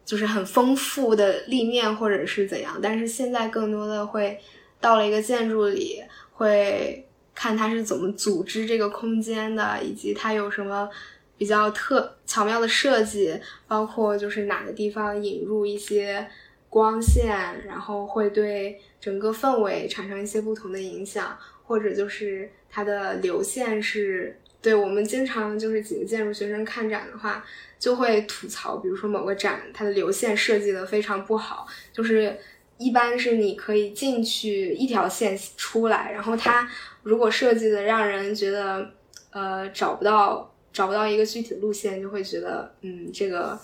[0.04, 2.78] 就是很丰富的立面，或者是怎样。
[2.80, 4.38] 但是现在更多的会
[4.80, 6.00] 到了一个建筑里，
[6.34, 10.88] 会看它是怎么组织这个空间的，以及它有什么
[11.36, 16.28] 比较特巧妙的设计，包括就是哪个地方引入一些。
[16.68, 27.44] 光线，然后会对整个氛围产生一些不同的影响，或者就是它的流线是对我们经常就是几个建筑学生看展的话，
[27.78, 32.36] 就会吐槽，比如说某个展它的流线设计的非常不好，就是
[32.76, 36.68] 一般是你可以进去一条线出来，然后它
[37.02, 38.90] 如果设计的让人觉得
[39.30, 43.58] 呃找不到找不到一个具体的路线，就会觉得嗯这个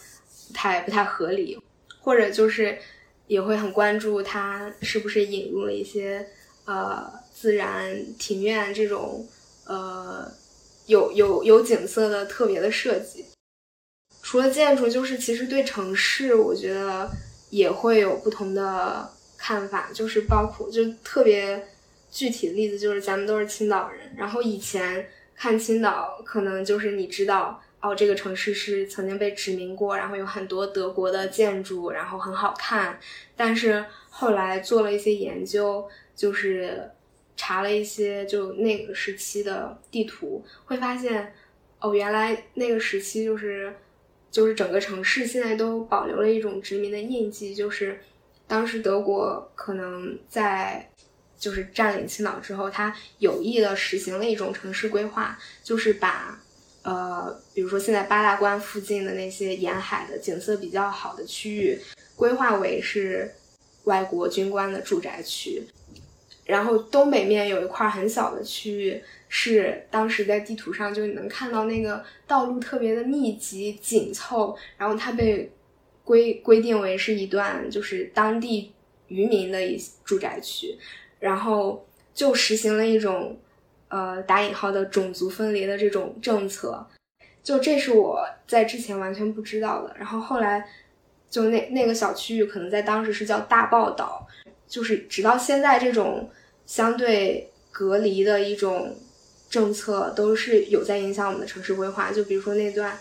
[0.54, 1.60] 太不太合理，
[2.04, 2.78] 或者就是。
[3.26, 6.28] 也会很关注它是不是引入了一些
[6.66, 9.26] 呃自然庭院这种
[9.66, 10.30] 呃
[10.84, 13.24] 有有有景色的特别的设计。
[14.22, 17.10] 除了建筑，就是其实对城市，我觉得
[17.48, 19.90] 也会有不同的看法。
[19.94, 21.66] 就是包括就特别
[22.10, 32.98] 具体的例子，就是咱们都是青岛人，然后以前看青岛，可能就是你知道哦，这个城市是曾经被殖民过，然后有很多德国的建筑，然后很好看。
[33.36, 36.90] 但是后来做了一些研究，就是
[37.36, 41.34] 查了一些就那个时期的地图，会发现
[41.78, 43.76] 哦，原来那个时期就是
[44.30, 48.00] 就是整个城市现在都保留了一种殖民的印记，就是
[48.46, 50.88] 当时德国可能在。
[51.36, 56.40] 就是占领青岛之后，他有意的实行了一种城市规划，就是把，
[56.84, 61.78] 呃，比如说现在八大关附近的那些沿海的景色比较好的区域，
[62.14, 63.34] 规划为是
[63.84, 65.62] 外国军官的住宅区，
[66.44, 75.50] 然后东北面有一块很小的区域，是当时在地图上就能看到那个道路特别的密集紧凑，然后它被
[76.04, 78.72] 规规定为是一段就是当地
[79.08, 80.78] 渔民的一住宅区。
[81.20, 83.34] 然后就实行了一种，
[83.94, 86.84] 呃，打引号的种族分离的这种政策，
[87.44, 89.94] 就这是我在之前完全不知道的。
[89.96, 90.66] 然后后来，
[91.30, 94.26] 就那那个小区域可能在当时是叫大报岛，
[94.66, 96.28] 就是直到现在这种
[96.66, 98.96] 相对隔离的一种
[99.48, 102.10] 政策都是有在影响我们的城市规划。
[102.10, 102.98] 就比如说那段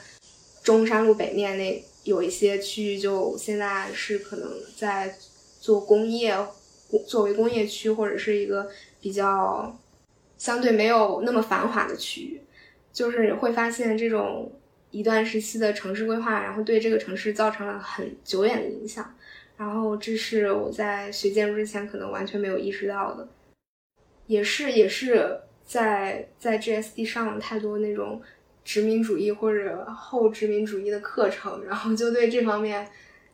[0.62, 5.16] 中山路北面那有一些区域，就现在是可能在
[5.60, 6.38] 做工业。
[7.08, 8.70] 作为工业区或者是一个
[9.02, 9.76] 比较
[10.44, 12.42] 相对没有那么繁华的区域，
[12.92, 14.52] 就是会发现这种
[14.92, 19.16] 一段时期的城市规划，然后对这个城市造成了很久远的影响。
[19.56, 23.26] 然后这是我在学建筑之前可能完全没有意识到的，
[24.28, 28.22] 也是也是在在 GSD 上了太多那种
[28.66, 32.86] 殖民主义或者后殖民主义的课程，然后就对这方面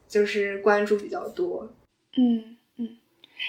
[0.08, 1.74] 就是关注比较多。
[2.16, 2.98] 嗯嗯。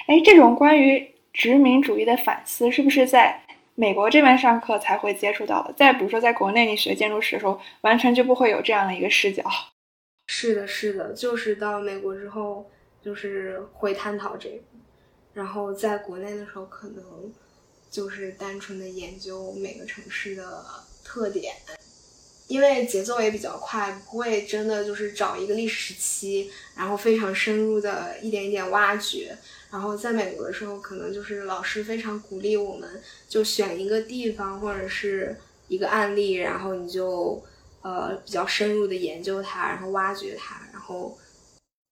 [0.06, 3.42] 哎，这种关于殖民主义的反思，是不是在
[3.80, 5.72] 美国这边上课才会接触到的？
[5.72, 9.42] 再比如说，在国内你学建筑史的时候，完全就不会有这样的一个视角。
[10.26, 12.70] 是的，是的，就是到美国之后，
[13.02, 14.58] 就是会探讨这个。
[15.32, 17.32] 然后在国内的时候，可能
[17.90, 20.62] 就是单纯的研究每个城市的
[21.02, 21.54] 特点。
[22.50, 29.36] 因为节奏也比较快，不会真的就是找一个历史时期，然后非常深入的一点一点挖掘。
[29.70, 35.38] 然后在美国的时候，可能就是老师非常鼓励我们，就选一个地方或者是
[35.68, 37.40] 一个案例，然后你就
[37.82, 41.16] 呃比较深入的研究它，然后挖掘它，然后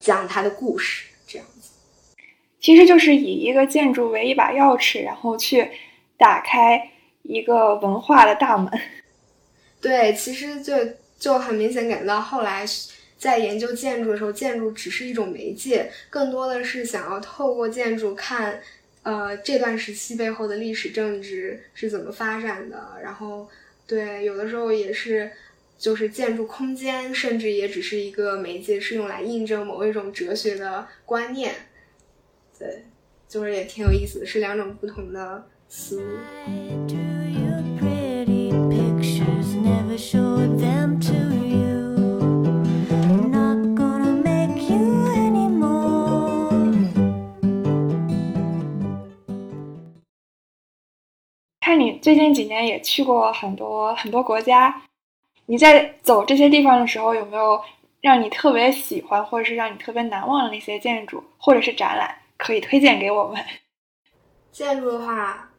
[0.00, 1.70] 讲它的故事，这样子。
[2.60, 5.70] 其实就是以一个建筑为一把钥匙，然后去
[6.18, 6.90] 打开
[7.22, 8.68] 一个文化的大门。
[9.80, 10.74] 对，其实就
[11.18, 12.66] 就很明显感觉到后来
[13.16, 18.60] 在研究建筑的时候，建筑只是一种媒介，更多的是想要透过建筑看，
[19.02, 22.98] 呃，这段时期背后的历史政治是怎么发展的。
[23.02, 23.48] 然后，
[23.86, 25.30] 对，有的时候也是，
[25.78, 31.54] 就是建筑空间，甚至也只是一个媒介，是用来印证某一种哲学的观念。
[32.58, 32.84] 对，
[33.28, 37.07] 就是也挺有意思的，是两种不同的思路。
[52.08, 54.82] 最近几年也去过很多很多国家，
[55.44, 57.60] 你在走这些地方的时候，有没有
[58.00, 63.36] 让你特别喜欢或者是让你特别难忘的那些建筑或者是展览，可以推荐给我们？
[64.50, 65.50] 建筑的话，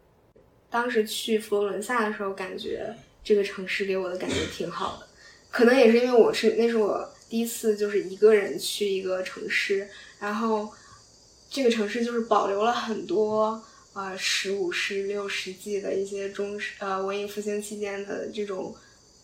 [0.71, 2.95] 当时去佛罗伦萨的时候，感觉。
[3.23, 5.05] 这个城市给我的感觉挺好的，
[5.51, 9.87] 可能也是因为我是那是我第一次就是一个人去一个城市，
[10.19, 10.67] 然后
[11.47, 13.61] 这个城市就是保留了很多
[13.93, 18.75] 呃十五、十六世纪的一些中呃文艺复兴期间的这种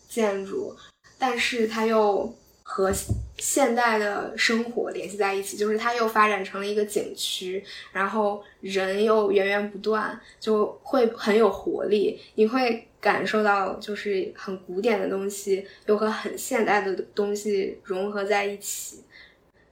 [0.09, 0.75] 建筑，
[1.17, 2.91] 但是它又和
[3.37, 12.87] 现代的生活联系在一起，就是它又发展成了一个景区，然后人又源源不断，就会很有活力，你会。
[13.05, 19.03] 感受到就是很古典的东西，又和很现代的东西融合在一起，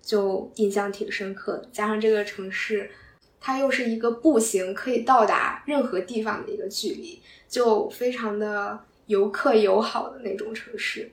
[0.03, 1.67] 就印象挺深刻的。
[1.73, 2.91] 加上这个城市，
[3.45, 11.11] 它又是一个步行可以到达任何地方的一个距离，就非常的游客友好的那种城市，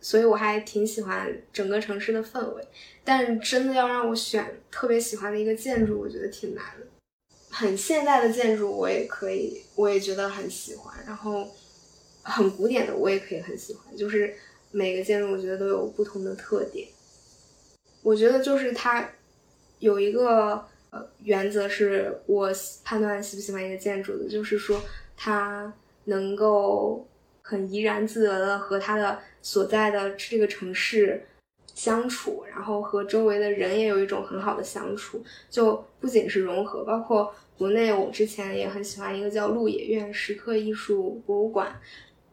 [0.00, 2.64] 所以我还挺喜欢整个城市的氛围。
[3.04, 6.86] 但真的要让我选特别喜欢的一个建筑，我觉得挺难的。
[7.50, 10.94] 很现代的建筑我也可以，我也觉得很喜欢。
[11.06, 11.46] 然后
[12.22, 13.94] 很古典的我也可以很喜欢。
[13.94, 14.34] 就是
[14.70, 16.88] 每个建筑我觉得都有不同的特点。
[18.02, 19.06] 我觉得就是它
[19.80, 22.50] 有一个呃原则是我
[22.82, 24.80] 判断喜不喜欢一个建筑的，就是说
[25.16, 25.72] 它
[26.04, 27.06] 能够
[27.42, 31.26] 很怡然自得的和它的所在的这个城市
[31.74, 41.78] 相处，然后和周围的人也有一种很好的相处，就不仅是融合，包括国内我之前也很喜欢一个叫鹿野苑石刻艺术博物馆，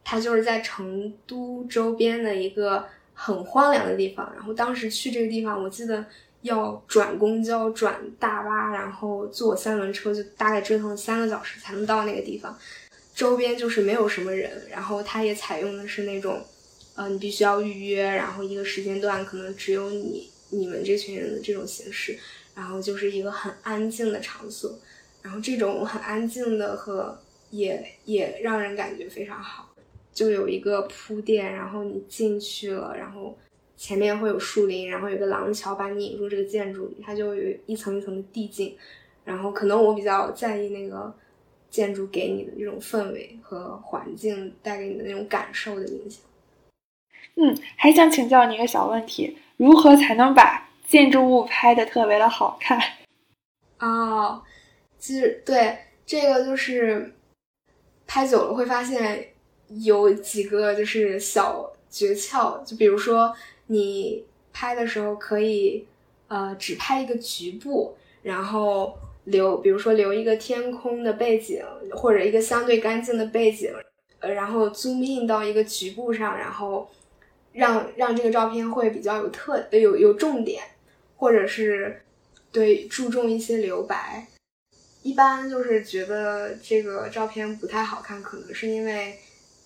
[0.04, 6.06] 它就是在成都周边的一个很荒凉的地方，然后当时去这个地方，我记得。
[6.46, 12.56] 要转公交、转大巴，然后坐三轮车，就大概折腾三个小时才能到那个地方。
[13.16, 16.40] 周边就是没有什么人，然后它也采用的是那种，
[16.96, 22.18] 呃，你必须要预约，然后一个时间段可能只有你、你们这群人的这种形式。
[22.54, 24.78] 然后就是一个很安静的场所，
[25.24, 27.20] 然后这种很安静的和
[27.50, 29.74] 也也让人感觉非常好，
[30.14, 33.36] 就有一个铺垫，然后你进去了，然后。
[33.78, 38.78] 前面会有树林，然后有个廊桥把你引入这个建筑里，它就有一层一层的递进。
[39.26, 41.12] 然后可能我比较在意那个
[41.70, 46.22] 建筑给你的这种氛围和环境带给你的那种感受的影响。
[47.36, 52.80] 嗯，还想请教你一个小问题：如何才能把建筑物拍的特别的好看？
[53.80, 54.44] 哦，
[55.00, 57.14] 其实对这个就是
[58.06, 59.34] 拍久了会发现
[59.70, 63.36] 有几个就是小诀窍，就比如说。
[63.68, 65.86] 你拍的时候可以，
[66.28, 73.74] 呃，只拍一个局部，然后留，比如说留一个天空的背景，或者一个相对干净的背景，
[74.20, 76.88] 呃，然后 zoom 到一个局部上，然后
[77.54, 80.64] 让让这个照片会比较有特有有重点，
[81.18, 82.04] 或者是
[82.52, 84.28] 对注重一些留白。
[85.02, 89.16] 一般就是觉得这个照片不太好看，可能是因为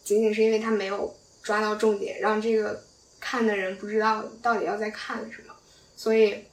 [0.04, 2.82] 仅仅是因为它没有抓到重点，让这个。
[3.20, 5.54] 看的人不知道到底要在看什么，
[5.96, 6.44] 所以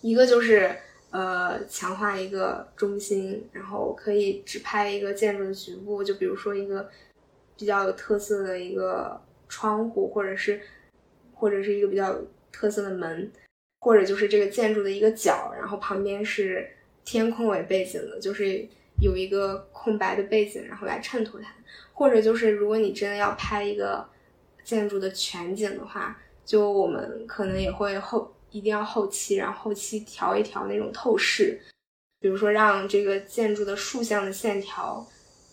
[0.00, 0.74] 一个就是
[1.10, 6.88] 呃强化一个中心，然后可以只拍一个建筑的局部，就比如说一个
[7.56, 10.60] 比较有特色的一个窗户，或者是
[11.34, 13.30] 或者是一个比较有特色的门，
[13.80, 16.68] 或者就是这个建筑的一个角，然后旁边是
[17.04, 18.64] 天空为背景的，就是
[19.02, 21.52] 有一个空白的背景，然后来衬托它，
[21.92, 24.08] 或者就是如果你真的要拍一个。
[24.68, 26.14] 建筑的全景的话，
[26.44, 31.58] 就我们可能也会后一定要后期，然后后期调一调那种透视，
[32.20, 35.06] 比如说让这个建筑的竖向的线条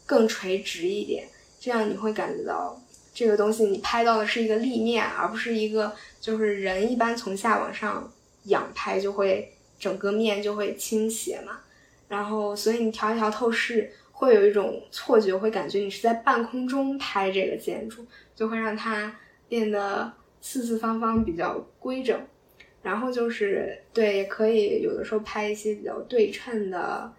[0.05, 1.25] 更垂直一点，
[1.61, 2.77] 这样你会感觉到
[3.13, 8.11] 这个东西你拍到的是一个立面，而不是一个就是人一般从下往上
[8.43, 9.49] 仰拍就会
[9.79, 11.61] 整个面就会倾斜嘛，
[12.09, 13.93] 然后所以你调一调透视。
[14.17, 18.05] 会有一种错觉，会感觉你是在半空中拍这个建筑，
[18.35, 19.15] 就会让它
[19.47, 22.19] 变得四四方方比较规整。
[22.83, 27.11] 然后就是对，也可以有的时候拍一些比较对称的，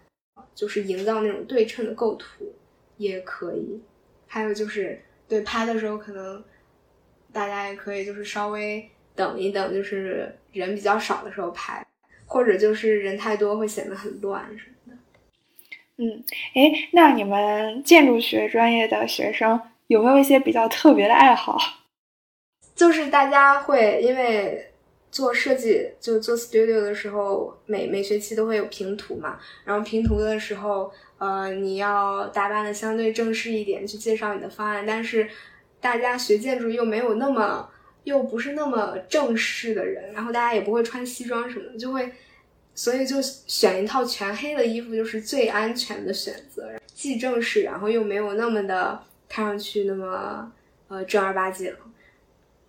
[0.55, 2.53] 就是营造那种对称的构图
[2.95, 3.81] 也可以。
[4.27, 6.41] 还有就是对拍的时候，可能
[7.33, 11.85] 大家也可以就是稍微等一等，就是人比较少的时候拍，
[12.25, 14.97] 或者就是人太多会显得很乱什么的。
[15.97, 21.57] 嗯，哎，那你们建筑学专业的学生有没有一些比较特别的爱好？
[22.75, 24.71] 就是大家会因为
[25.11, 29.39] 做设计，就做 studio 的时候，每每学期都会有评图嘛。
[29.63, 34.85] 然后评图的时候，呃，你要打扮的相对正式一点，去介绍你的方案。
[34.85, 35.29] 但是
[35.79, 37.69] 大家学建筑又没有那么，
[38.03, 42.11] 又不是那么正式的人，然后大家也不会穿西装什么的，就会。
[42.75, 50.51] 所以就选一套全黑的衣服，就是最安全的选择，既正式，然后又没有那么的看上去那么
[50.87, 51.73] 呃正儿八经。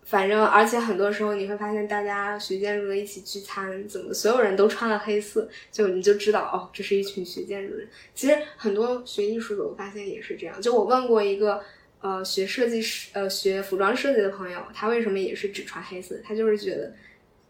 [0.03, 7.87] 反正而且很多时候你会发现，大家学建筑的一起聚餐，怎么所有人都穿了黑色，就你就知道哦，这是一群学建筑的人。
[8.15, 10.59] 其实很多学艺术的，我发现也是这样。
[10.61, 11.61] 就我问过一个
[12.01, 16.15] 呃学设计师呃学服装设计的朋友，他为什么也是只穿黑色？
[16.23, 16.93] 他就是觉得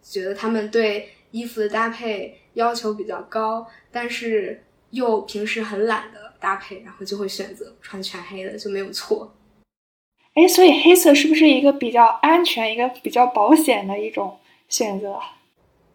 [0.04, 2.36] 觉得他们对衣服的搭配。
[2.56, 4.62] 要求比较高，但是
[4.92, 9.36] 又平时很懒的搭配，然后就会选择穿全黑的，就没有错。
[10.36, 14.38] 哎，所以黑色是不是一个比较安全、一个比较保险的一种
[14.68, 15.20] 选择？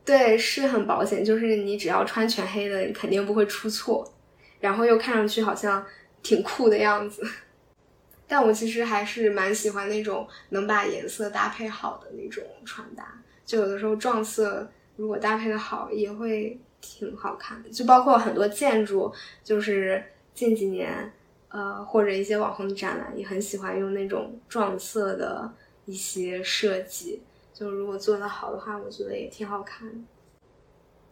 [0.05, 4.13] 对，是很保险，就是你只要穿全黑的，你肯定不会出错，
[4.61, 5.85] 然后又看上去好像
[6.23, 7.27] 挺酷的样子。
[8.29, 14.71] 但我其实还是蛮喜欢那种能把颜色搭配好的那种穿搭，就有的时候撞色。
[14.97, 17.71] 如果搭配的好，也会挺好看的。
[17.71, 19.11] 就包括很多建筑，
[19.43, 20.05] 就是
[20.35, 21.11] 近几年，
[21.49, 25.51] 呃，或者一些网红展览，也很喜欢用那种撞色的
[25.87, 27.23] 一些设计。
[27.55, 30.05] 就如果做的好的话，我觉得也挺好看。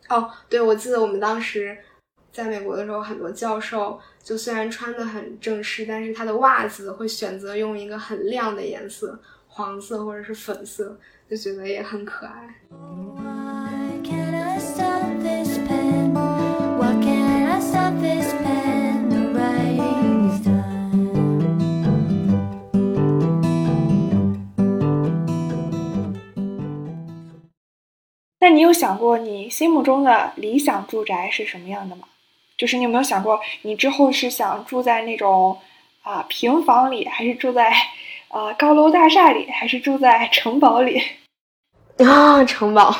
[0.08, 1.78] 哦，对，我记得我们当时
[2.30, 9.18] 在美国的时候，很多教授就虽然穿的很正式，但是他的袜子会选择用一个很亮的颜色，
[9.48, 10.98] 黄色或者是粉色，
[11.30, 12.60] 就觉得也很可爱。
[28.42, 32.08] 那你有想过你心目中的理想住宅是什么样的吗？
[32.58, 35.56] 就是你有没有想过，你之后是想住在那种
[36.02, 37.72] 啊平房里，还是住在
[38.26, 41.00] 啊高楼大厦里，还是住在城堡里？
[42.04, 42.92] 啊，城堡，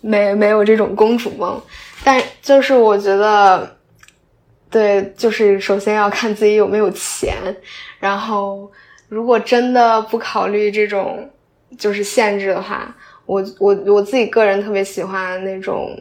[0.00, 1.62] 没没有这种公主梦，
[2.02, 3.76] 但就是我觉得，
[4.68, 7.36] 对，就是首先要看自己有没有钱，
[8.00, 8.68] 然后
[9.08, 11.30] 如果真的不考虑这种
[11.78, 12.92] 就是限制的话。
[13.26, 15.96] 我我我自己个人特别喜欢那种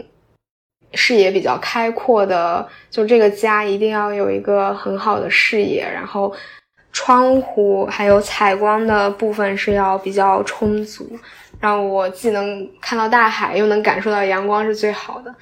[0.93, 6.33] 视野比较开阔的，就这个家一定要有一个很好的视野，然后
[6.91, 11.07] 窗户还有采光的部分是要比较充足，
[11.59, 15.33] 让我既能看到大海，又能感受到阳光是最好的。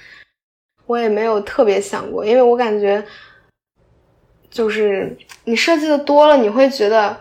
[0.85, 3.03] 我也没有特别想过，因为我感觉
[4.51, 7.17] 就是你设计的多了，你会觉得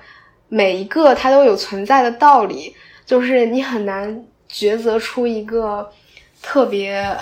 [0.48, 2.74] 每一个它都有存在的道理，
[3.06, 4.24] 就是你很难。
[4.50, 5.88] 抉择出一个
[6.42, 7.16] 特别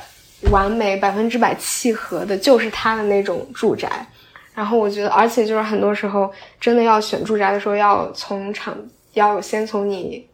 [0.50, 4.06] 完美、百分之百契合的，就是他的那种住宅。
[4.54, 8.76] 然后我觉得，而且就是很多时候，真的要选住宅的时候，要从场，
[9.12, 10.26] 要先从你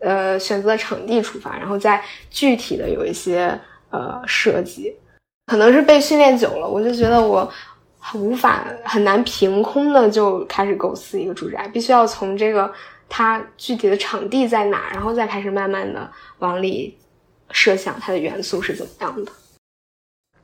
[0.00, 3.58] 呃选择的场地出发，然后再具体的有一些
[3.90, 4.94] 呃设计。
[5.46, 7.50] 可能是被训练久了，我就觉得我
[8.14, 12.72] 无法很难凭空的就开始构思一个住宅，必须要从这个。
[13.10, 16.96] 它具体的场地在哪，然后再开始慢慢的往里
[17.50, 19.32] 设想它的元素是怎么样的。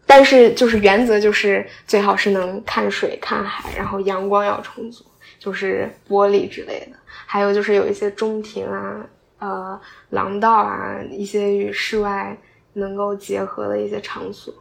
[0.05, 5.05] 但是就是原则就是最好是能看水看海，然后阳光要充足，
[5.39, 6.99] 就是玻璃之类的。
[7.07, 9.07] 还有就是有一些中庭啊、
[9.39, 12.37] 呃廊道啊，一些与室外
[12.75, 14.53] 能够结合的一些场所。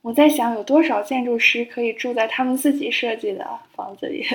[0.00, 4.26] 我在想，有多少建筑师可以住在他们自己设计的房子里？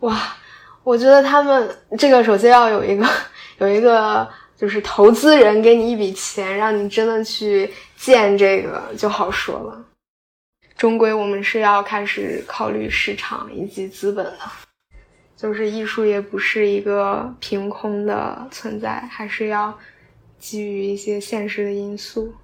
[0.00, 0.36] 哇！
[0.84, 3.06] 我觉得他们这个首先要有一个
[3.58, 9.84] 有一个就是投资人给你一笔钱，让你真的去建这个就好说了。
[10.76, 14.40] 终归我们是要开始考虑市场以及资本的，
[15.36, 19.72] 就是艺术也不是一个凭空的存在，还是要
[20.40, 22.34] 基于一些现实的因素。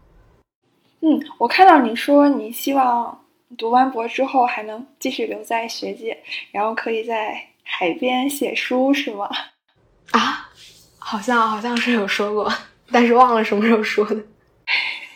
[1.00, 3.24] 嗯，我看到你说你希望
[3.56, 6.16] 读完博之后还能继续留在学界，
[6.52, 7.44] 然后可以在。
[7.70, 9.28] 海边写书是吗？
[10.12, 10.48] 啊，
[10.98, 12.50] 好像好像是有说过，
[12.90, 14.16] 但是忘了什么时候说的。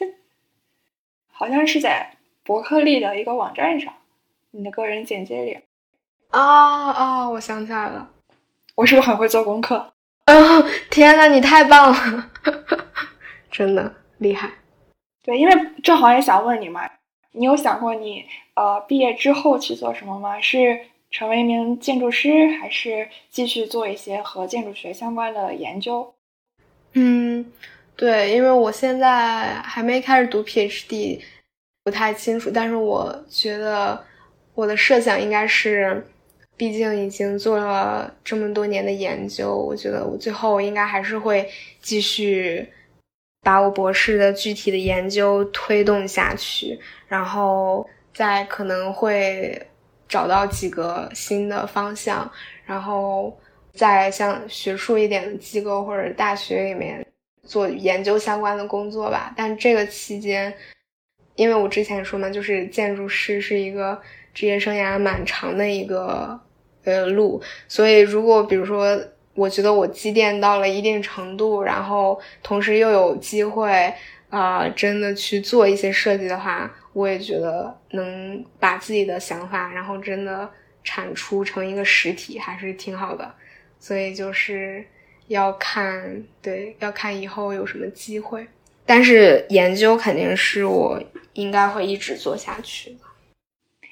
[1.33, 3.93] 好像是在伯克利的一个网站上，
[4.53, 5.59] 你的个人简介里。
[6.31, 8.11] 啊啊，我想起来了，
[8.77, 9.93] 我是不是很会做功课？
[10.27, 10.35] 啊，
[10.91, 12.31] 天呐，你太棒了，
[13.51, 14.51] 真的厉害。
[15.25, 16.89] 对，因为正好也想问你嘛，
[17.33, 20.39] 你有想过你呃毕业之后去做什么吗？
[20.41, 20.92] 是？
[21.13, 26.15] 成为一名建筑师，还是继续做一些和建筑学相关的研究？
[26.95, 27.53] 嗯，
[27.95, 31.21] 对，因为我现在还没开始读 PhD，
[31.85, 32.51] 不太清楚。
[32.51, 34.03] 但是我觉得
[34.55, 36.05] 我的设想应该是，
[36.57, 41.47] 毕竟已经做了这么多年的研究，我觉得我最后应该还是会
[41.83, 42.67] 继续
[43.43, 49.67] 把我博士的具体的研究推动下去，然后再可能会。
[50.13, 52.31] 找到几个新的方向，
[52.67, 53.35] 然后
[53.73, 57.03] 在像学术一点的机构或者大学里面
[57.45, 59.33] 做研究相关的工作吧。
[59.35, 60.53] 但这个期间，
[61.35, 63.99] 因为我之前说嘛，就是建筑师是一个
[64.35, 66.39] 职业生涯蛮长的一个
[66.85, 69.01] 呃路，所以如果比如说
[69.33, 73.91] 我觉得我积淀到了一定程度，然后同时又有机会
[74.29, 76.71] 啊，真的去做一些设计的话。
[76.95, 80.51] 我也觉得能把自己的想法，然后真的
[80.85, 83.35] 产出成一个实体，还是挺好的。
[83.79, 84.85] 所以就是
[85.29, 88.47] 要看，对，要看以后有什么机会。
[88.85, 93.01] 但是研究肯定是我应该会一直做下去的。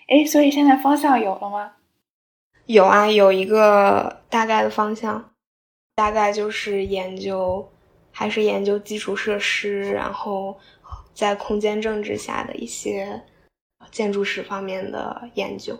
[0.08, 1.72] 哎，所以现在方向有了吗？
[2.66, 5.32] 有啊，有一个大概的方向，
[5.94, 7.66] 大概就是研究，
[8.12, 10.58] 还是研究基础设施，然后。
[11.20, 13.22] 在空间政治下的一些
[13.90, 15.78] 建筑史方面的研究，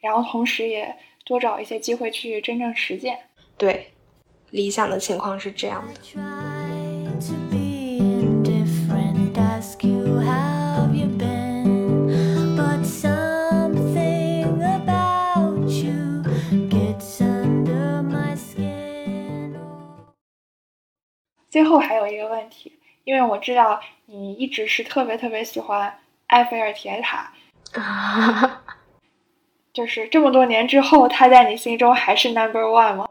[0.00, 0.92] 然后同时也
[1.24, 3.16] 多找一些机会去真正实践。
[3.56, 3.92] 对，
[4.50, 6.00] 理想的情况是这样的。
[21.48, 23.80] 最后还有一个问题，因为我知道。
[24.06, 25.92] 你一直是特别特别喜欢
[26.28, 27.32] 埃菲尔铁塔，
[29.74, 33.08] 就是这么多年之后，它在你心中还是 number one 吗？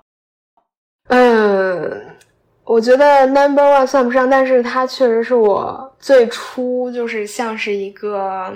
[1.10, 2.16] 嗯，
[2.64, 8.52] 我觉得 number one 算不上，但是它确实是我最初就是像是一个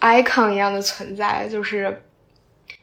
[0.00, 2.02] icon 一样的存在，就是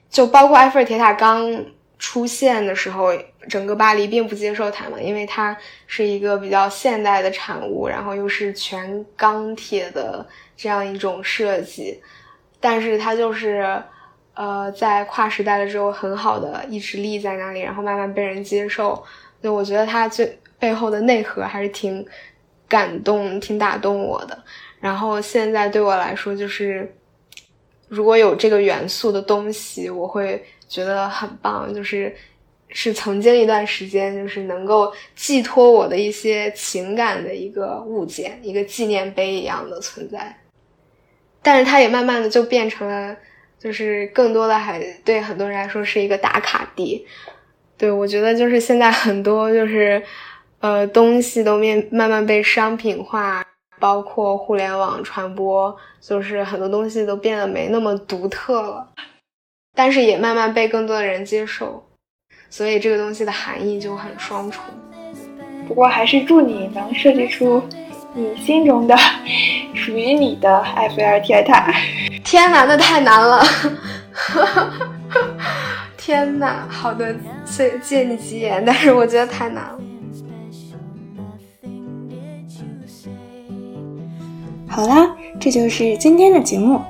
[0.09, 1.65] 就包括埃菲尔铁塔刚。
[1.99, 3.09] 出现的时候，
[3.49, 10.25] 整个巴黎并不接受它嘛，因为它是一个比较现代的产物，然后又是全钢铁的
[10.55, 12.01] 这样一种设计。
[12.61, 13.83] 但是它就是，
[14.33, 19.03] 呃，在跨时代了之后，很好的一直立在那里，然后慢慢被人接受。
[19.43, 22.05] 就我觉得它最背后的内核还是挺
[22.67, 24.41] 感动、挺打动我的。
[24.79, 26.95] 然后现在对我来说，就是
[27.89, 30.41] 如果有这个元素的东西，我会。
[30.69, 32.15] 觉得很棒，就是
[32.69, 40.37] 是曾经一段时间，就是能够寄托我的一些情感的一个物件，一个纪念碑一样的存在。
[41.41, 43.17] 但是它也慢慢的就变成了，
[43.57, 47.07] 就是更多的还对很多人来说是一个打卡地。
[47.77, 50.03] 对我觉得就是现在很多就是
[50.59, 53.43] 呃东西都面慢慢被商品化，
[53.79, 58.87] 包括互联网传播，就是很多东西都变得没那么独特了。
[59.79, 61.81] 但是也慢慢被更多的人接受，
[62.49, 64.61] 所以这个东西的含义就很双重。
[65.65, 67.63] 不过还是祝你能设计出
[68.13, 68.93] 你心中的
[69.73, 71.73] 属于你的埃菲尔铁塔。
[72.25, 73.41] 天哪，那太难了！
[75.95, 77.15] 天哪，好的，
[77.45, 79.79] 借借你吉言，但是我觉得太难了。
[84.67, 86.81] 好啦，这就是今天的节目。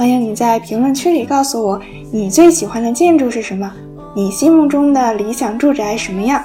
[0.00, 1.78] 欢迎你在评论区里告诉我
[2.10, 3.70] 你最喜欢的建筑是什么，
[4.16, 6.42] 你心目中的理想住宅什么样？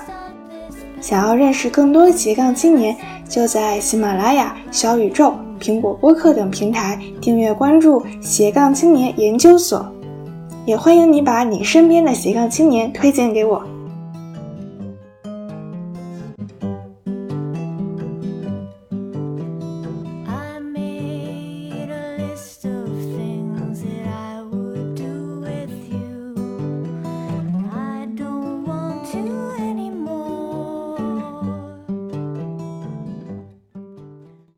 [0.99, 2.93] 想要认识更多斜杠青年，
[3.29, 9.89] 就在喜马拉雅、小宇宙、苹果播客等平台订阅关注斜杠青年研究所。
[10.65, 13.63] 也欢迎你把你身边的斜杠青年推荐给我。